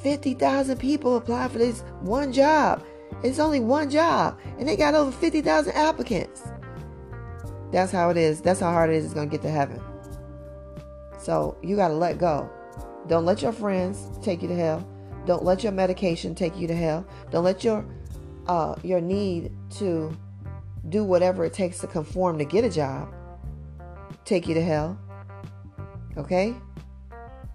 50,000 0.02 0.78
people 0.78 1.16
apply 1.16 1.48
for 1.48 1.58
this 1.58 1.80
one 2.00 2.32
job. 2.32 2.84
It's 3.24 3.40
only 3.40 3.58
one 3.58 3.90
job, 3.90 4.38
and 4.58 4.68
they 4.68 4.76
got 4.76 4.94
over 4.94 5.10
50,000 5.10 5.72
applicants. 5.72 6.44
That's 7.72 7.90
how 7.90 8.10
it 8.10 8.16
is. 8.16 8.40
That's 8.40 8.60
how 8.60 8.70
hard 8.70 8.90
it 8.90 8.96
is. 8.96 9.06
It's 9.06 9.14
going 9.14 9.28
to 9.28 9.36
get 9.36 9.42
to 9.42 9.50
heaven. 9.50 9.80
So 11.18 11.58
you 11.60 11.74
got 11.74 11.88
to 11.88 11.94
let 11.94 12.18
go. 12.18 12.48
Don't 13.08 13.24
let 13.24 13.42
your 13.42 13.52
friends 13.52 14.08
take 14.22 14.42
you 14.42 14.48
to 14.48 14.54
hell. 14.54 14.88
Don't 15.26 15.42
let 15.42 15.64
your 15.64 15.72
medication 15.72 16.36
take 16.36 16.56
you 16.56 16.68
to 16.68 16.76
hell. 16.76 17.04
Don't 17.32 17.44
let 17.44 17.64
your 17.64 17.84
uh, 18.46 18.76
your 18.82 19.00
need 19.00 19.52
to 19.70 20.16
do 20.88 21.04
whatever 21.04 21.44
it 21.44 21.52
takes 21.52 21.78
to 21.78 21.86
conform 21.86 22.38
to 22.38 22.44
get 22.44 22.64
a 22.64 22.70
job 22.70 23.12
take 24.28 24.46
you 24.46 24.54
to 24.54 24.62
hell. 24.62 24.98
Okay? 26.16 26.54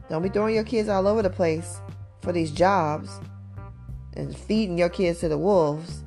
Don't 0.10 0.24
be 0.24 0.30
throwing 0.30 0.56
your 0.56 0.64
kids 0.64 0.90
all 0.90 1.08
over 1.08 1.22
the 1.22 1.30
place 1.30 1.80
for 2.22 2.32
these 2.32 2.52
jobs 2.52 3.20
and 4.16 4.36
feeding 4.36 4.78
your 4.78 4.90
kids 4.90 5.20
to 5.20 5.30
the 5.30 5.38
wolves 5.38 6.04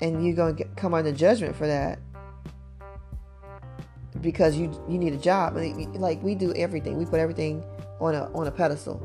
and 0.00 0.24
you're 0.24 0.36
going 0.36 0.56
to 0.56 0.64
come 0.76 0.94
under 0.94 1.12
judgment 1.12 1.54
for 1.54 1.66
that 1.66 1.98
because 4.20 4.56
you 4.56 4.70
you 4.88 4.98
need 4.98 5.12
a 5.12 5.18
job 5.18 5.56
like 5.94 6.22
we 6.22 6.34
do 6.34 6.52
everything 6.54 6.96
we 6.96 7.04
put 7.04 7.18
everything 7.18 7.64
on 8.00 8.14
a 8.14 8.30
on 8.32 8.46
a 8.46 8.50
pedestal 8.50 8.98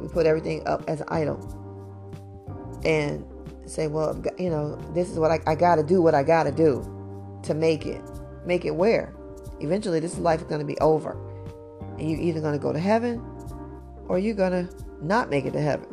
we 0.00 0.08
put 0.08 0.26
everything 0.26 0.66
up 0.66 0.82
as 0.88 1.00
an 1.00 1.06
idol 1.08 1.38
and 2.84 3.24
say, 3.66 3.86
well, 3.86 4.22
you 4.38 4.50
know, 4.50 4.76
this 4.94 5.10
is 5.10 5.18
what 5.18 5.30
I, 5.30 5.40
I 5.46 5.54
got 5.54 5.76
to 5.76 5.82
do, 5.82 6.02
what 6.02 6.14
I 6.14 6.22
got 6.22 6.44
to 6.44 6.52
do 6.52 6.82
to 7.44 7.54
make 7.54 7.86
it. 7.86 8.02
Make 8.46 8.64
it 8.64 8.74
where? 8.74 9.14
Eventually, 9.60 10.00
this 10.00 10.18
life 10.18 10.40
is 10.40 10.46
going 10.46 10.60
to 10.60 10.66
be 10.66 10.78
over. 10.78 11.16
And 11.98 12.10
you're 12.10 12.20
either 12.20 12.40
going 12.40 12.54
to 12.54 12.58
go 12.58 12.72
to 12.72 12.78
heaven 12.78 13.24
or 14.08 14.18
you're 14.18 14.34
going 14.34 14.52
to 14.52 14.84
not 15.00 15.30
make 15.30 15.44
it 15.44 15.52
to 15.52 15.60
heaven. 15.60 15.88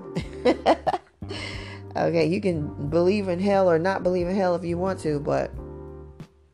okay, 1.96 2.26
you 2.26 2.42
can 2.42 2.90
believe 2.90 3.28
in 3.28 3.40
hell 3.40 3.70
or 3.70 3.80
not 3.80 4.04
believe 4.04 4.28
in 4.28 4.36
hell 4.36 4.56
if 4.56 4.64
you 4.64 4.78
want 4.78 5.00
to, 5.02 5.20
but 5.20 5.52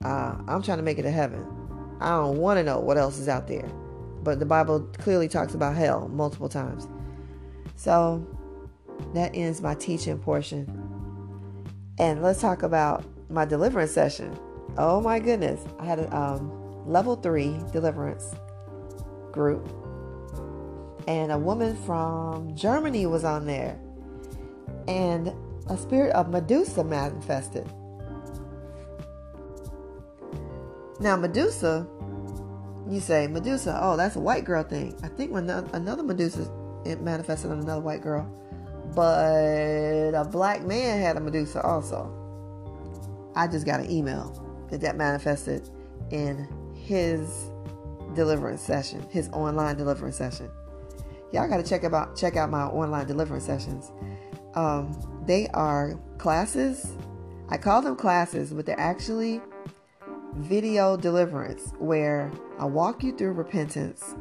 uh, 0.03 0.35
I'm 0.47 0.61
trying 0.61 0.77
to 0.77 0.83
make 0.83 0.99
it 0.99 1.03
to 1.03 1.11
heaven. 1.11 1.45
I 1.99 2.09
don't 2.09 2.37
want 2.37 2.57
to 2.57 2.63
know 2.63 2.79
what 2.79 2.97
else 2.97 3.17
is 3.17 3.27
out 3.27 3.47
there. 3.47 3.67
But 4.23 4.39
the 4.39 4.45
Bible 4.45 4.81
clearly 4.97 5.27
talks 5.27 5.53
about 5.53 5.75
hell 5.75 6.07
multiple 6.09 6.49
times. 6.49 6.87
So 7.75 8.25
that 9.13 9.31
ends 9.35 9.61
my 9.61 9.75
teaching 9.75 10.19
portion. 10.19 10.86
And 11.99 12.21
let's 12.21 12.41
talk 12.41 12.63
about 12.63 13.03
my 13.29 13.45
deliverance 13.45 13.91
session. 13.91 14.37
Oh 14.77 15.01
my 15.01 15.19
goodness. 15.19 15.61
I 15.79 15.85
had 15.85 15.99
a 15.99 16.15
um, 16.15 16.51
level 16.85 17.15
three 17.15 17.59
deliverance 17.71 18.33
group. 19.31 19.67
And 21.07 21.31
a 21.31 21.37
woman 21.37 21.75
from 21.85 22.55
Germany 22.55 23.05
was 23.05 23.23
on 23.23 23.45
there. 23.45 23.79
And 24.87 25.33
a 25.67 25.77
spirit 25.77 26.13
of 26.13 26.29
Medusa 26.29 26.83
manifested. 26.83 27.67
Now, 30.99 31.15
Medusa, 31.15 31.87
you 32.89 32.99
say, 32.99 33.27
Medusa, 33.27 33.77
oh, 33.81 33.97
that's 33.97 34.15
a 34.15 34.19
white 34.19 34.45
girl 34.45 34.63
thing. 34.63 34.97
I 35.03 35.07
think 35.07 35.31
when 35.31 35.49
another 35.49 36.03
Medusa 36.03 36.49
it 36.85 37.01
manifested 37.01 37.51
on 37.51 37.59
another 37.59 37.81
white 37.81 38.01
girl. 38.01 38.25
But 38.95 40.13
a 40.13 40.27
black 40.29 40.63
man 40.63 40.99
had 40.99 41.17
a 41.17 41.19
Medusa 41.19 41.61
also. 41.61 42.13
I 43.35 43.47
just 43.47 43.65
got 43.65 43.79
an 43.79 43.91
email 43.91 44.43
that 44.69 44.81
that 44.81 44.95
manifested 44.95 45.69
in 46.11 46.47
his 46.73 47.49
deliverance 48.15 48.61
session, 48.61 49.05
his 49.09 49.29
online 49.29 49.77
deliverance 49.77 50.15
session. 50.15 50.49
Y'all 51.31 51.47
got 51.47 51.57
to 51.57 51.63
check 51.63 51.83
about 51.83 52.15
check 52.15 52.35
out 52.35 52.49
my 52.49 52.63
online 52.63 53.05
deliverance 53.05 53.45
sessions. 53.45 53.91
Um, 54.55 54.97
they 55.25 55.47
are 55.49 55.99
classes. 56.17 56.93
I 57.49 57.57
call 57.57 57.81
them 57.81 57.95
classes, 57.95 58.51
but 58.53 58.65
they're 58.65 58.79
actually 58.79 59.41
video 60.35 60.97
deliverance 60.97 61.73
where 61.79 62.31
I 62.59 62.65
walk 62.65 63.03
you 63.03 63.15
through 63.15 63.33
repentance 63.33 64.15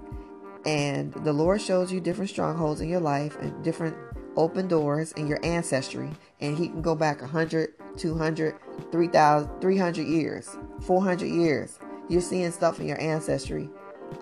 and 0.64 1.12
the 1.12 1.32
Lord 1.32 1.60
shows 1.60 1.92
you 1.92 2.00
different 2.00 2.30
strongholds 2.30 2.80
in 2.80 2.88
your 2.88 3.00
life 3.00 3.36
and 3.40 3.62
different 3.62 3.96
open 4.36 4.68
doors 4.68 5.12
in 5.12 5.26
your 5.26 5.44
ancestry. 5.44 6.10
And 6.40 6.56
He 6.56 6.68
can 6.68 6.82
go 6.82 6.94
back 6.94 7.20
100, 7.20 7.74
200, 7.96 8.54
3,000, 8.92 9.60
300 9.60 10.02
years, 10.06 10.56
400 10.82 11.26
years. 11.26 11.78
You're 12.08 12.20
seeing 12.20 12.50
stuff 12.50 12.80
in 12.80 12.86
your 12.86 13.00
ancestry. 13.00 13.68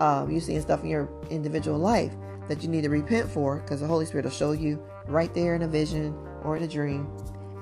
Um, 0.00 0.31
you're 0.31 0.40
seeing 0.40 0.62
stuff 0.62 0.83
in 0.83 0.88
your 0.88 1.09
individual 1.31 1.79
life 1.79 2.14
that 2.48 2.62
you 2.62 2.68
need 2.68 2.83
to 2.83 2.90
repent 2.90 3.29
for 3.29 3.61
because 3.61 3.81
the 3.81 3.87
Holy 3.87 4.07
Spirit 4.07 4.24
will 4.24 4.33
show 4.33 4.53
you 4.53 4.83
right 5.07 5.33
there 5.35 5.55
in 5.55 5.62
a 5.62 5.68
vision 5.68 6.16
or 6.42 6.57
in 6.57 6.62
a 6.62 6.68
dream. 6.68 7.09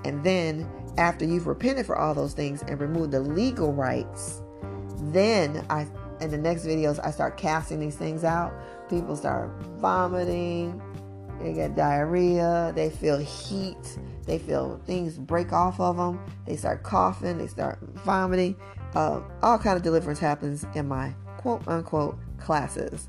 And 0.04 0.22
then, 0.22 0.68
after 0.98 1.24
you've 1.24 1.46
repented 1.46 1.86
for 1.86 1.96
all 1.96 2.14
those 2.14 2.34
things 2.34 2.62
and 2.62 2.80
removed 2.80 3.12
the 3.12 3.20
legal 3.20 3.72
rights, 3.72 4.42
then 4.96 5.64
I 5.70 5.86
in 6.20 6.30
the 6.30 6.38
next 6.38 6.64
videos 6.64 7.04
I 7.04 7.10
start 7.10 7.36
casting 7.36 7.80
these 7.80 7.96
things 7.96 8.22
out 8.22 8.52
people 8.92 9.16
start 9.16 9.50
vomiting, 9.78 10.80
they 11.42 11.52
get 11.52 11.76
diarrhea, 11.76 12.72
they 12.74 12.88
feel 12.90 13.18
heat, 13.18 13.98
they 14.24 14.38
feel 14.38 14.80
things 14.86 15.18
break 15.18 15.52
off 15.52 15.78
of 15.80 15.96
them, 15.96 16.24
they 16.46 16.56
start 16.56 16.82
coughing, 16.82 17.38
they 17.38 17.46
start 17.46 17.78
vomiting. 18.04 18.56
Uh, 18.94 19.20
all 19.42 19.58
kind 19.58 19.76
of 19.76 19.82
deliverance 19.82 20.18
happens 20.18 20.66
in 20.74 20.86
my 20.86 21.14
quote 21.38 21.66
unquote 21.66 22.18
classes. 22.38 23.08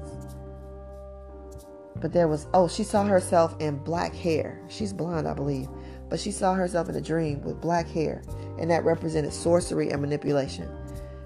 But 1.96 2.12
there 2.12 2.28
was, 2.28 2.46
oh, 2.52 2.68
she 2.68 2.85
saw 2.85 3.05
herself 3.05 3.57
in 3.61 3.78
black 3.78 4.14
hair. 4.14 4.61
She's 4.68 4.92
blonde, 4.92 5.26
I 5.26 5.33
believe. 5.33 5.68
But 6.11 6.20
she 6.20 6.31
saw 6.31 6.52
herself 6.52 6.90
in 6.90 6.94
a 6.94 7.00
dream 7.00 7.40
with 7.42 7.61
black 7.62 7.88
hair. 7.88 8.22
And 8.59 8.70
that 8.70 8.85
represented 8.85 9.33
sorcery 9.33 9.90
and 9.90 10.02
manipulation. 10.02 10.68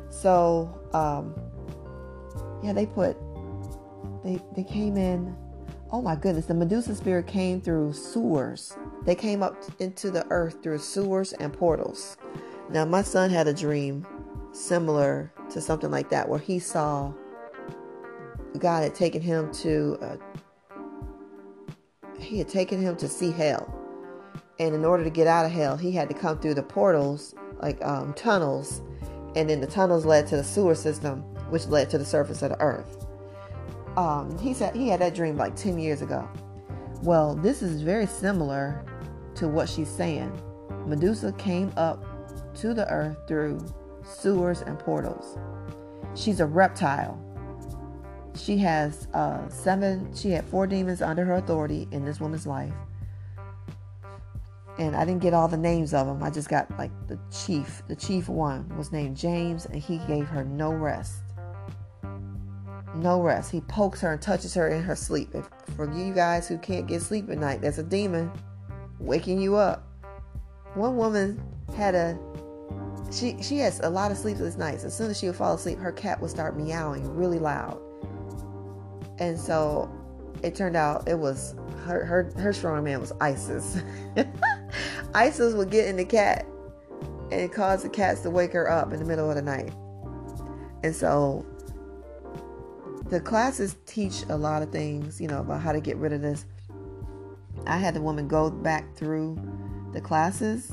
So, 0.08 0.80
um, 0.92 1.34
yeah, 2.62 2.72
they 2.72 2.86
put, 2.86 3.16
they, 4.22 4.40
they 4.54 4.62
came 4.62 4.96
in, 4.96 5.36
oh 5.90 6.00
my 6.00 6.14
goodness, 6.14 6.46
the 6.46 6.54
Medusa 6.54 6.94
spirit 6.94 7.26
came 7.26 7.60
through 7.60 7.92
sewers. 7.92 8.76
They 9.04 9.16
came 9.16 9.42
up 9.42 9.56
into 9.80 10.12
the 10.12 10.26
earth 10.30 10.62
through 10.62 10.78
sewers 10.78 11.32
and 11.32 11.52
portals. 11.52 12.16
Now, 12.70 12.84
my 12.84 13.02
son 13.02 13.30
had 13.30 13.48
a 13.48 13.54
dream 13.54 14.06
similar 14.52 15.32
to 15.50 15.60
something 15.60 15.90
like 15.90 16.10
that 16.10 16.28
where 16.28 16.38
he 16.38 16.58
saw 16.58 17.12
God 18.58 18.82
had 18.82 18.94
taken 18.94 19.20
him 19.20 19.52
to 19.52 19.98
a 20.00 20.18
he 22.18 22.38
had 22.38 22.48
taken 22.48 22.80
him 22.80 22.96
to 22.96 23.08
see 23.08 23.30
hell. 23.30 23.72
And 24.58 24.74
in 24.74 24.84
order 24.84 25.04
to 25.04 25.10
get 25.10 25.26
out 25.26 25.44
of 25.44 25.52
hell, 25.52 25.76
he 25.76 25.92
had 25.92 26.08
to 26.08 26.14
come 26.14 26.38
through 26.38 26.54
the 26.54 26.62
portals, 26.62 27.34
like 27.60 27.82
um, 27.84 28.14
tunnels. 28.14 28.82
And 29.34 29.50
then 29.50 29.60
the 29.60 29.66
tunnels 29.66 30.06
led 30.06 30.26
to 30.28 30.36
the 30.36 30.44
sewer 30.44 30.74
system, 30.74 31.20
which 31.50 31.66
led 31.66 31.90
to 31.90 31.98
the 31.98 32.04
surface 32.04 32.42
of 32.42 32.50
the 32.50 32.60
earth. 32.60 33.06
Um, 33.96 34.38
he 34.38 34.54
said 34.54 34.74
he 34.74 34.88
had 34.88 35.00
that 35.00 35.14
dream 35.14 35.36
like 35.36 35.54
10 35.56 35.78
years 35.78 36.02
ago. 36.02 36.28
Well, 37.02 37.34
this 37.34 37.62
is 37.62 37.82
very 37.82 38.06
similar 38.06 38.84
to 39.36 39.46
what 39.48 39.68
she's 39.68 39.88
saying. 39.88 40.32
Medusa 40.86 41.32
came 41.32 41.72
up 41.76 42.04
to 42.56 42.72
the 42.72 42.90
earth 42.90 43.18
through 43.28 43.60
sewers 44.06 44.62
and 44.62 44.78
portals. 44.78 45.38
She's 46.14 46.40
a 46.40 46.46
reptile 46.46 47.22
she 48.36 48.58
has 48.58 49.08
uh, 49.14 49.48
seven, 49.48 50.14
she 50.14 50.30
had 50.30 50.44
four 50.44 50.66
demons 50.66 51.02
under 51.02 51.24
her 51.24 51.36
authority 51.36 51.88
in 51.90 52.04
this 52.04 52.20
woman's 52.20 52.46
life. 52.46 52.72
And 54.78 54.94
I 54.94 55.06
didn't 55.06 55.22
get 55.22 55.32
all 55.32 55.48
the 55.48 55.56
names 55.56 55.94
of 55.94 56.06
them. 56.06 56.22
I 56.22 56.30
just 56.30 56.48
got 56.48 56.70
like 56.78 56.90
the 57.08 57.18
chief. 57.32 57.82
The 57.88 57.96
chief 57.96 58.28
one 58.28 58.68
was 58.76 58.92
named 58.92 59.16
James, 59.16 59.64
and 59.64 59.76
he 59.76 59.98
gave 60.06 60.26
her 60.26 60.44
no 60.44 60.70
rest. 60.70 61.22
No 62.96 63.22
rest. 63.22 63.50
He 63.50 63.62
pokes 63.62 64.02
her 64.02 64.12
and 64.12 64.20
touches 64.20 64.52
her 64.52 64.68
in 64.68 64.82
her 64.82 64.94
sleep. 64.94 65.30
If, 65.34 65.48
for 65.76 65.90
you 65.90 66.12
guys 66.12 66.46
who 66.46 66.58
can't 66.58 66.86
get 66.86 67.00
sleep 67.00 67.30
at 67.30 67.38
night, 67.38 67.62
that's 67.62 67.78
a 67.78 67.82
demon 67.82 68.30
waking 68.98 69.40
you 69.40 69.56
up. 69.56 69.86
One 70.74 70.98
woman 70.98 71.42
had 71.74 71.94
a 71.94 72.18
she 73.12 73.40
she 73.42 73.58
has 73.58 73.80
a 73.80 73.90
lot 73.90 74.10
of 74.10 74.18
sleepless 74.18 74.56
nights. 74.56 74.84
As 74.84 74.96
soon 74.96 75.10
as 75.10 75.18
she 75.18 75.26
would 75.26 75.36
fall 75.36 75.54
asleep, 75.54 75.78
her 75.78 75.92
cat 75.92 76.20
would 76.20 76.30
start 76.30 76.56
meowing 76.56 77.14
really 77.14 77.38
loud. 77.38 77.80
And 79.18 79.38
so 79.38 79.90
it 80.42 80.54
turned 80.54 80.76
out 80.76 81.08
it 81.08 81.18
was 81.18 81.54
her 81.84 82.04
her 82.04 82.32
her 82.36 82.52
strong 82.52 82.84
man 82.84 83.00
was 83.00 83.12
Isis. 83.20 83.82
Isis 85.14 85.54
would 85.54 85.70
get 85.70 85.88
in 85.88 85.96
the 85.96 86.04
cat 86.04 86.46
and 87.30 87.50
cause 87.52 87.82
the 87.82 87.88
cats 87.88 88.20
to 88.22 88.30
wake 88.30 88.52
her 88.52 88.70
up 88.70 88.92
in 88.92 88.98
the 88.98 89.04
middle 89.04 89.28
of 89.28 89.36
the 89.36 89.42
night. 89.42 89.72
And 90.82 90.94
so 90.94 91.44
the 93.08 93.20
classes 93.20 93.76
teach 93.86 94.24
a 94.28 94.36
lot 94.36 94.62
of 94.62 94.70
things, 94.70 95.20
you 95.20 95.28
know, 95.28 95.40
about 95.40 95.60
how 95.60 95.72
to 95.72 95.80
get 95.80 95.96
rid 95.96 96.12
of 96.12 96.22
this. 96.22 96.44
I 97.66 97.78
had 97.78 97.94
the 97.94 98.00
woman 98.00 98.28
go 98.28 98.50
back 98.50 98.94
through 98.96 99.38
the 99.92 100.00
classes 100.00 100.70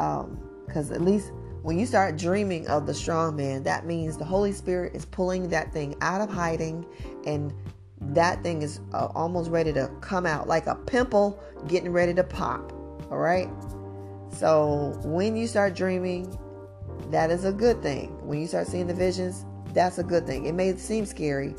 um, 0.00 0.38
because 0.66 0.90
at 0.90 1.00
least 1.00 1.32
when 1.62 1.78
you 1.78 1.86
start 1.86 2.18
dreaming 2.18 2.66
of 2.68 2.86
the 2.86 2.92
strong 2.92 3.36
man, 3.36 3.62
that 3.62 3.86
means 3.86 4.18
the 4.18 4.24
Holy 4.24 4.52
Spirit 4.52 4.94
is 4.94 5.04
pulling 5.04 5.48
that 5.48 5.72
thing 5.72 5.96
out 6.02 6.20
of 6.20 6.28
hiding 6.28 6.84
and 7.26 7.52
that 8.00 8.42
thing 8.42 8.60
is 8.60 8.80
uh, 8.92 9.08
almost 9.14 9.50
ready 9.50 9.72
to 9.72 9.90
come 10.00 10.26
out 10.26 10.46
like 10.46 10.66
a 10.66 10.74
pimple 10.74 11.42
getting 11.66 11.90
ready 11.90 12.12
to 12.14 12.22
pop. 12.22 12.72
All 13.10 13.18
right? 13.18 13.48
So 14.30 14.98
when 15.04 15.36
you 15.36 15.46
start 15.46 15.74
dreaming, 15.74 16.38
that 17.10 17.30
is 17.30 17.44
a 17.44 17.52
good 17.52 17.82
thing. 17.82 18.10
When 18.26 18.40
you 18.40 18.46
start 18.46 18.66
seeing 18.66 18.86
the 18.86 18.94
visions, 18.94 19.46
that's 19.72 19.98
a 19.98 20.04
good 20.04 20.26
thing. 20.26 20.46
It 20.46 20.52
may 20.52 20.76
seem 20.76 21.06
scary, 21.06 21.54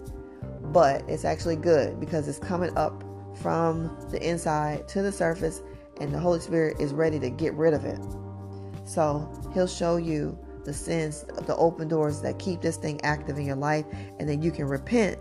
but 0.65 1.03
it's 1.07 1.25
actually 1.25 1.55
good 1.55 1.99
because 1.99 2.27
it's 2.27 2.39
coming 2.39 2.75
up 2.77 3.03
from 3.41 3.97
the 4.11 4.21
inside 4.21 4.87
to 4.89 5.01
the 5.01 5.11
surface 5.11 5.61
and 5.99 6.13
the 6.13 6.19
Holy 6.19 6.39
Spirit 6.39 6.79
is 6.79 6.93
ready 6.93 7.19
to 7.19 7.29
get 7.29 7.53
rid 7.53 7.73
of 7.73 7.85
it. 7.85 7.99
So 8.85 9.29
he'll 9.53 9.67
show 9.67 9.97
you 9.97 10.37
the 10.63 10.73
sins, 10.73 11.25
of 11.37 11.45
the 11.45 11.55
open 11.57 11.87
doors 11.87 12.21
that 12.21 12.39
keep 12.39 12.61
this 12.61 12.77
thing 12.77 12.99
active 13.03 13.37
in 13.37 13.45
your 13.45 13.55
life, 13.55 13.85
and 14.19 14.27
then 14.27 14.41
you 14.41 14.51
can 14.51 14.65
repent 14.65 15.19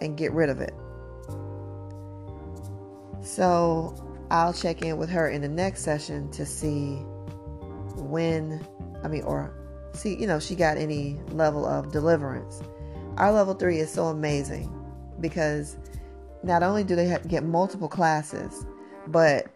and 0.00 0.16
get 0.16 0.32
rid 0.32 0.50
of 0.50 0.60
it. 0.60 0.74
So 3.22 3.94
I'll 4.30 4.52
check 4.52 4.82
in 4.82 4.98
with 4.98 5.08
her 5.10 5.28
in 5.28 5.42
the 5.42 5.48
next 5.48 5.82
session 5.82 6.30
to 6.32 6.44
see 6.44 6.96
when, 7.96 8.66
I 9.02 9.08
mean, 9.08 9.22
or 9.22 9.54
see, 9.92 10.14
you 10.16 10.26
know, 10.26 10.40
she 10.40 10.54
got 10.54 10.76
any 10.76 11.20
level 11.30 11.66
of 11.66 11.92
deliverance. 11.92 12.62
Our 13.16 13.32
level 13.32 13.54
three 13.54 13.78
is 13.78 13.90
so 13.90 14.06
amazing 14.06 14.70
because 15.20 15.76
not 16.42 16.62
only 16.62 16.82
do 16.84 16.96
they 16.96 17.16
get 17.28 17.44
multiple 17.44 17.88
classes, 17.88 18.66
but 19.06 19.46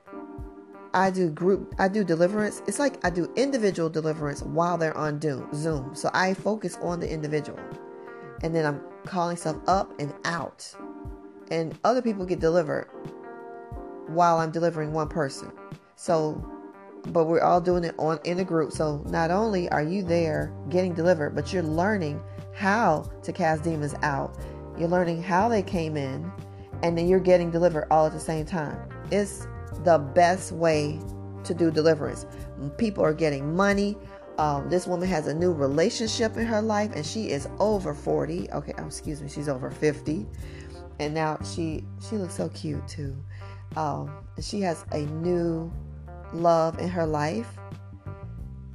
I 0.97 1.11
do 1.11 1.29
group, 1.29 1.75
I 1.79 1.89
do 1.89 2.03
deliverance. 2.03 2.63
It's 2.67 2.79
like 2.79 3.05
I 3.05 3.11
do 3.11 3.31
individual 3.37 3.91
deliverance 3.91 4.43
while 4.43 4.79
they're 4.79 4.97
on 4.97 5.21
Zoom. 5.21 5.95
So 5.95 6.11
I 6.15 6.33
focus 6.33 6.79
on 6.81 7.01
the 7.01 7.13
individual. 7.13 7.61
And 8.43 8.55
then 8.55 8.65
I'm 8.65 8.81
calling 9.05 9.37
stuff 9.37 9.57
up 9.67 9.93
and 10.01 10.15
out. 10.25 10.75
And 11.51 11.79
other 11.85 12.01
people 12.01 12.25
get 12.25 12.41
delivered 12.41 12.89
while 14.07 14.39
I'm 14.39 14.51
delivering 14.51 14.95
one 14.95 15.09
person. 15.09 15.53
So, 15.97 16.43
but 17.09 17.27
we're 17.27 17.43
all 17.43 17.61
doing 17.61 17.85
it 17.85 17.95
on 17.99 18.19
in 18.25 18.39
a 18.39 18.45
group. 18.45 18.73
So 18.73 19.03
not 19.05 19.31
only 19.31 19.69
are 19.69 19.83
you 19.83 20.03
there 20.03 20.51
getting 20.71 20.95
delivered, 20.95 21.35
but 21.35 21.53
you're 21.53 21.63
learning 21.63 22.23
how 22.55 23.11
to 23.23 23.35
cast 23.35 23.65
demons 23.65 23.95
out. 24.03 24.35
You're 24.79 24.89
learning 24.89 25.23
how 25.23 25.51
they 25.51 25.63
came 25.63 25.99
in, 25.99 26.33
and 26.83 26.97
then 26.97 27.07
you're 27.07 27.21
getting 27.21 27.51
delivered 27.51 27.87
all 27.91 28.07
at 28.07 28.13
the 28.13 28.21
same 28.21 28.47
time. 28.47 28.79
It's 29.11 29.47
the 29.85 29.99
best 29.99 30.53
way 30.53 30.99
to 31.45 31.55
do 31.55 31.71
deliverance. 31.71 32.27
People 32.77 33.05
are 33.05 33.15
getting 33.15 33.55
money. 33.55 33.97
Um, 34.39 34.69
this 34.69 34.87
woman 34.87 35.09
has 35.09 35.27
a 35.27 35.35
new 35.35 35.53
relationship 35.53 36.37
in 36.37 36.45
her 36.47 36.61
life, 36.61 36.93
and 36.95 37.07
she 37.07 37.31
is 37.31 37.49
over 37.59 37.95
40. 37.95 38.51
Okay, 38.53 38.75
oh, 38.79 38.87
excuse 38.87 39.23
me, 39.23 39.29
she's 39.29 39.49
over 39.49 39.71
50, 39.71 40.27
and 41.01 41.15
now 41.15 41.39
she 41.55 41.85
she 42.07 42.17
looks 42.17 42.35
so 42.35 42.49
cute 42.51 42.87
too. 42.87 43.17
Um, 43.77 44.11
she 44.41 44.61
has 44.61 44.85
a 44.93 45.01
new 45.01 45.73
love 46.35 46.79
in 46.79 46.89
her 46.89 47.07
life, 47.07 47.59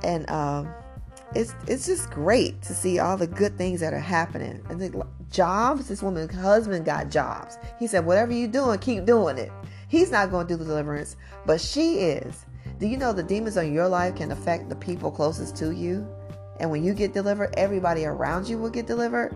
and 0.04 0.28
um, 0.32 0.74
it's 1.36 1.54
it's 1.68 1.86
just 1.86 2.10
great 2.10 2.62
to 2.64 2.74
see 2.74 3.00
all 3.00 3.18
the 3.18 3.28
good 3.28 3.58
things 3.58 3.80
that 3.82 3.94
are 3.94 4.00
happening. 4.00 4.64
And 4.70 4.80
the 4.80 5.06
jobs, 5.30 5.88
this 5.88 6.02
woman's 6.02 6.34
husband 6.34 6.86
got 6.86 7.10
jobs. 7.10 7.58
He 7.80 7.86
said, 7.86 8.06
"Whatever 8.06 8.34
you're 8.34 8.48
doing, 8.48 8.80
keep 8.80 9.06
doing 9.06 9.38
it." 9.38 9.52
He's 9.92 10.10
not 10.10 10.32
going 10.32 10.48
to 10.48 10.54
do 10.54 10.58
the 10.58 10.64
deliverance, 10.64 11.18
but 11.46 11.60
she 11.60 11.96
is. 11.96 12.46
Do 12.80 12.88
you 12.88 12.96
know 12.96 13.12
the 13.12 13.22
demons 13.22 13.58
on 13.58 13.74
your 13.74 13.90
life 13.90 14.16
can 14.16 14.32
affect 14.32 14.70
the 14.70 14.76
people 14.78 15.12
closest 15.12 15.58
to 15.58 15.72
you? 15.72 16.08
And 16.62 16.72
when 16.72 16.82
you 16.82 16.94
get 16.94 17.14
delivered, 17.14 17.54
everybody 17.58 18.06
around 18.06 18.48
you 18.48 18.58
will 18.58 18.70
get 18.70 18.88
delivered. 18.88 19.36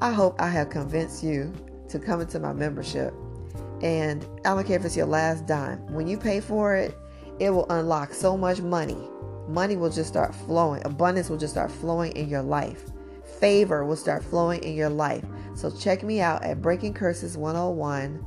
I 0.00 0.12
hope 0.12 0.40
I 0.40 0.48
have 0.50 0.70
convinced 0.70 1.24
you 1.24 1.52
to 1.88 1.98
come 1.98 2.20
into 2.20 2.38
my 2.38 2.52
membership. 2.52 3.12
And 3.82 4.24
I 4.44 4.54
don't 4.54 4.64
care 4.64 4.78
if 4.78 4.84
it's 4.84 4.96
your 4.96 5.06
last 5.06 5.48
dime. 5.48 5.84
When 5.92 6.06
you 6.06 6.16
pay 6.16 6.38
for 6.38 6.76
it, 6.76 6.96
it 7.40 7.50
will 7.50 7.68
unlock 7.68 8.14
so 8.14 8.36
much 8.36 8.60
money. 8.60 9.08
Money 9.48 9.74
will 9.74 9.90
just 9.90 10.08
start 10.08 10.32
flowing. 10.32 10.80
Abundance 10.84 11.28
will 11.28 11.38
just 11.38 11.54
start 11.54 11.72
flowing 11.72 12.12
in 12.12 12.28
your 12.28 12.42
life. 12.42 12.84
Favor 13.40 13.84
will 13.84 13.96
start 13.96 14.22
flowing 14.22 14.62
in 14.62 14.76
your 14.76 14.90
life. 14.90 15.24
So 15.56 15.72
check 15.72 16.04
me 16.04 16.20
out 16.20 16.44
at 16.44 16.62
Breaking 16.62 16.94
Curses 16.94 17.36
101 17.36 18.24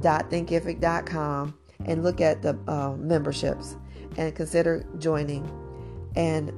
www.thinkific.com 0.00 1.54
and 1.84 2.02
look 2.02 2.20
at 2.20 2.42
the 2.42 2.58
uh, 2.68 2.96
memberships 2.98 3.76
and 4.16 4.34
consider 4.34 4.84
joining. 4.98 5.48
And 6.16 6.52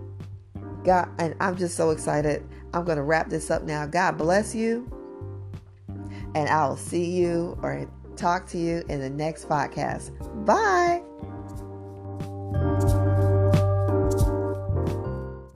God, 0.85 1.09
and 1.19 1.35
I'm 1.41 1.57
just 1.57 1.77
so 1.77 1.91
excited. 1.91 2.47
I'm 2.73 2.85
going 2.85 2.97
to 2.97 3.03
wrap 3.03 3.29
this 3.29 3.51
up 3.51 3.63
now. 3.63 3.87
God 3.87 4.17
bless 4.17 4.55
you. 4.55 4.91
And 6.35 6.49
I'll 6.49 6.77
see 6.77 7.11
you 7.11 7.59
or 7.63 7.91
talk 8.17 8.47
to 8.49 8.59
you 8.59 8.85
in 8.89 9.01
the 9.01 9.11
next 9.11 9.49
podcast. 9.49 10.13
Bye. 10.45 11.03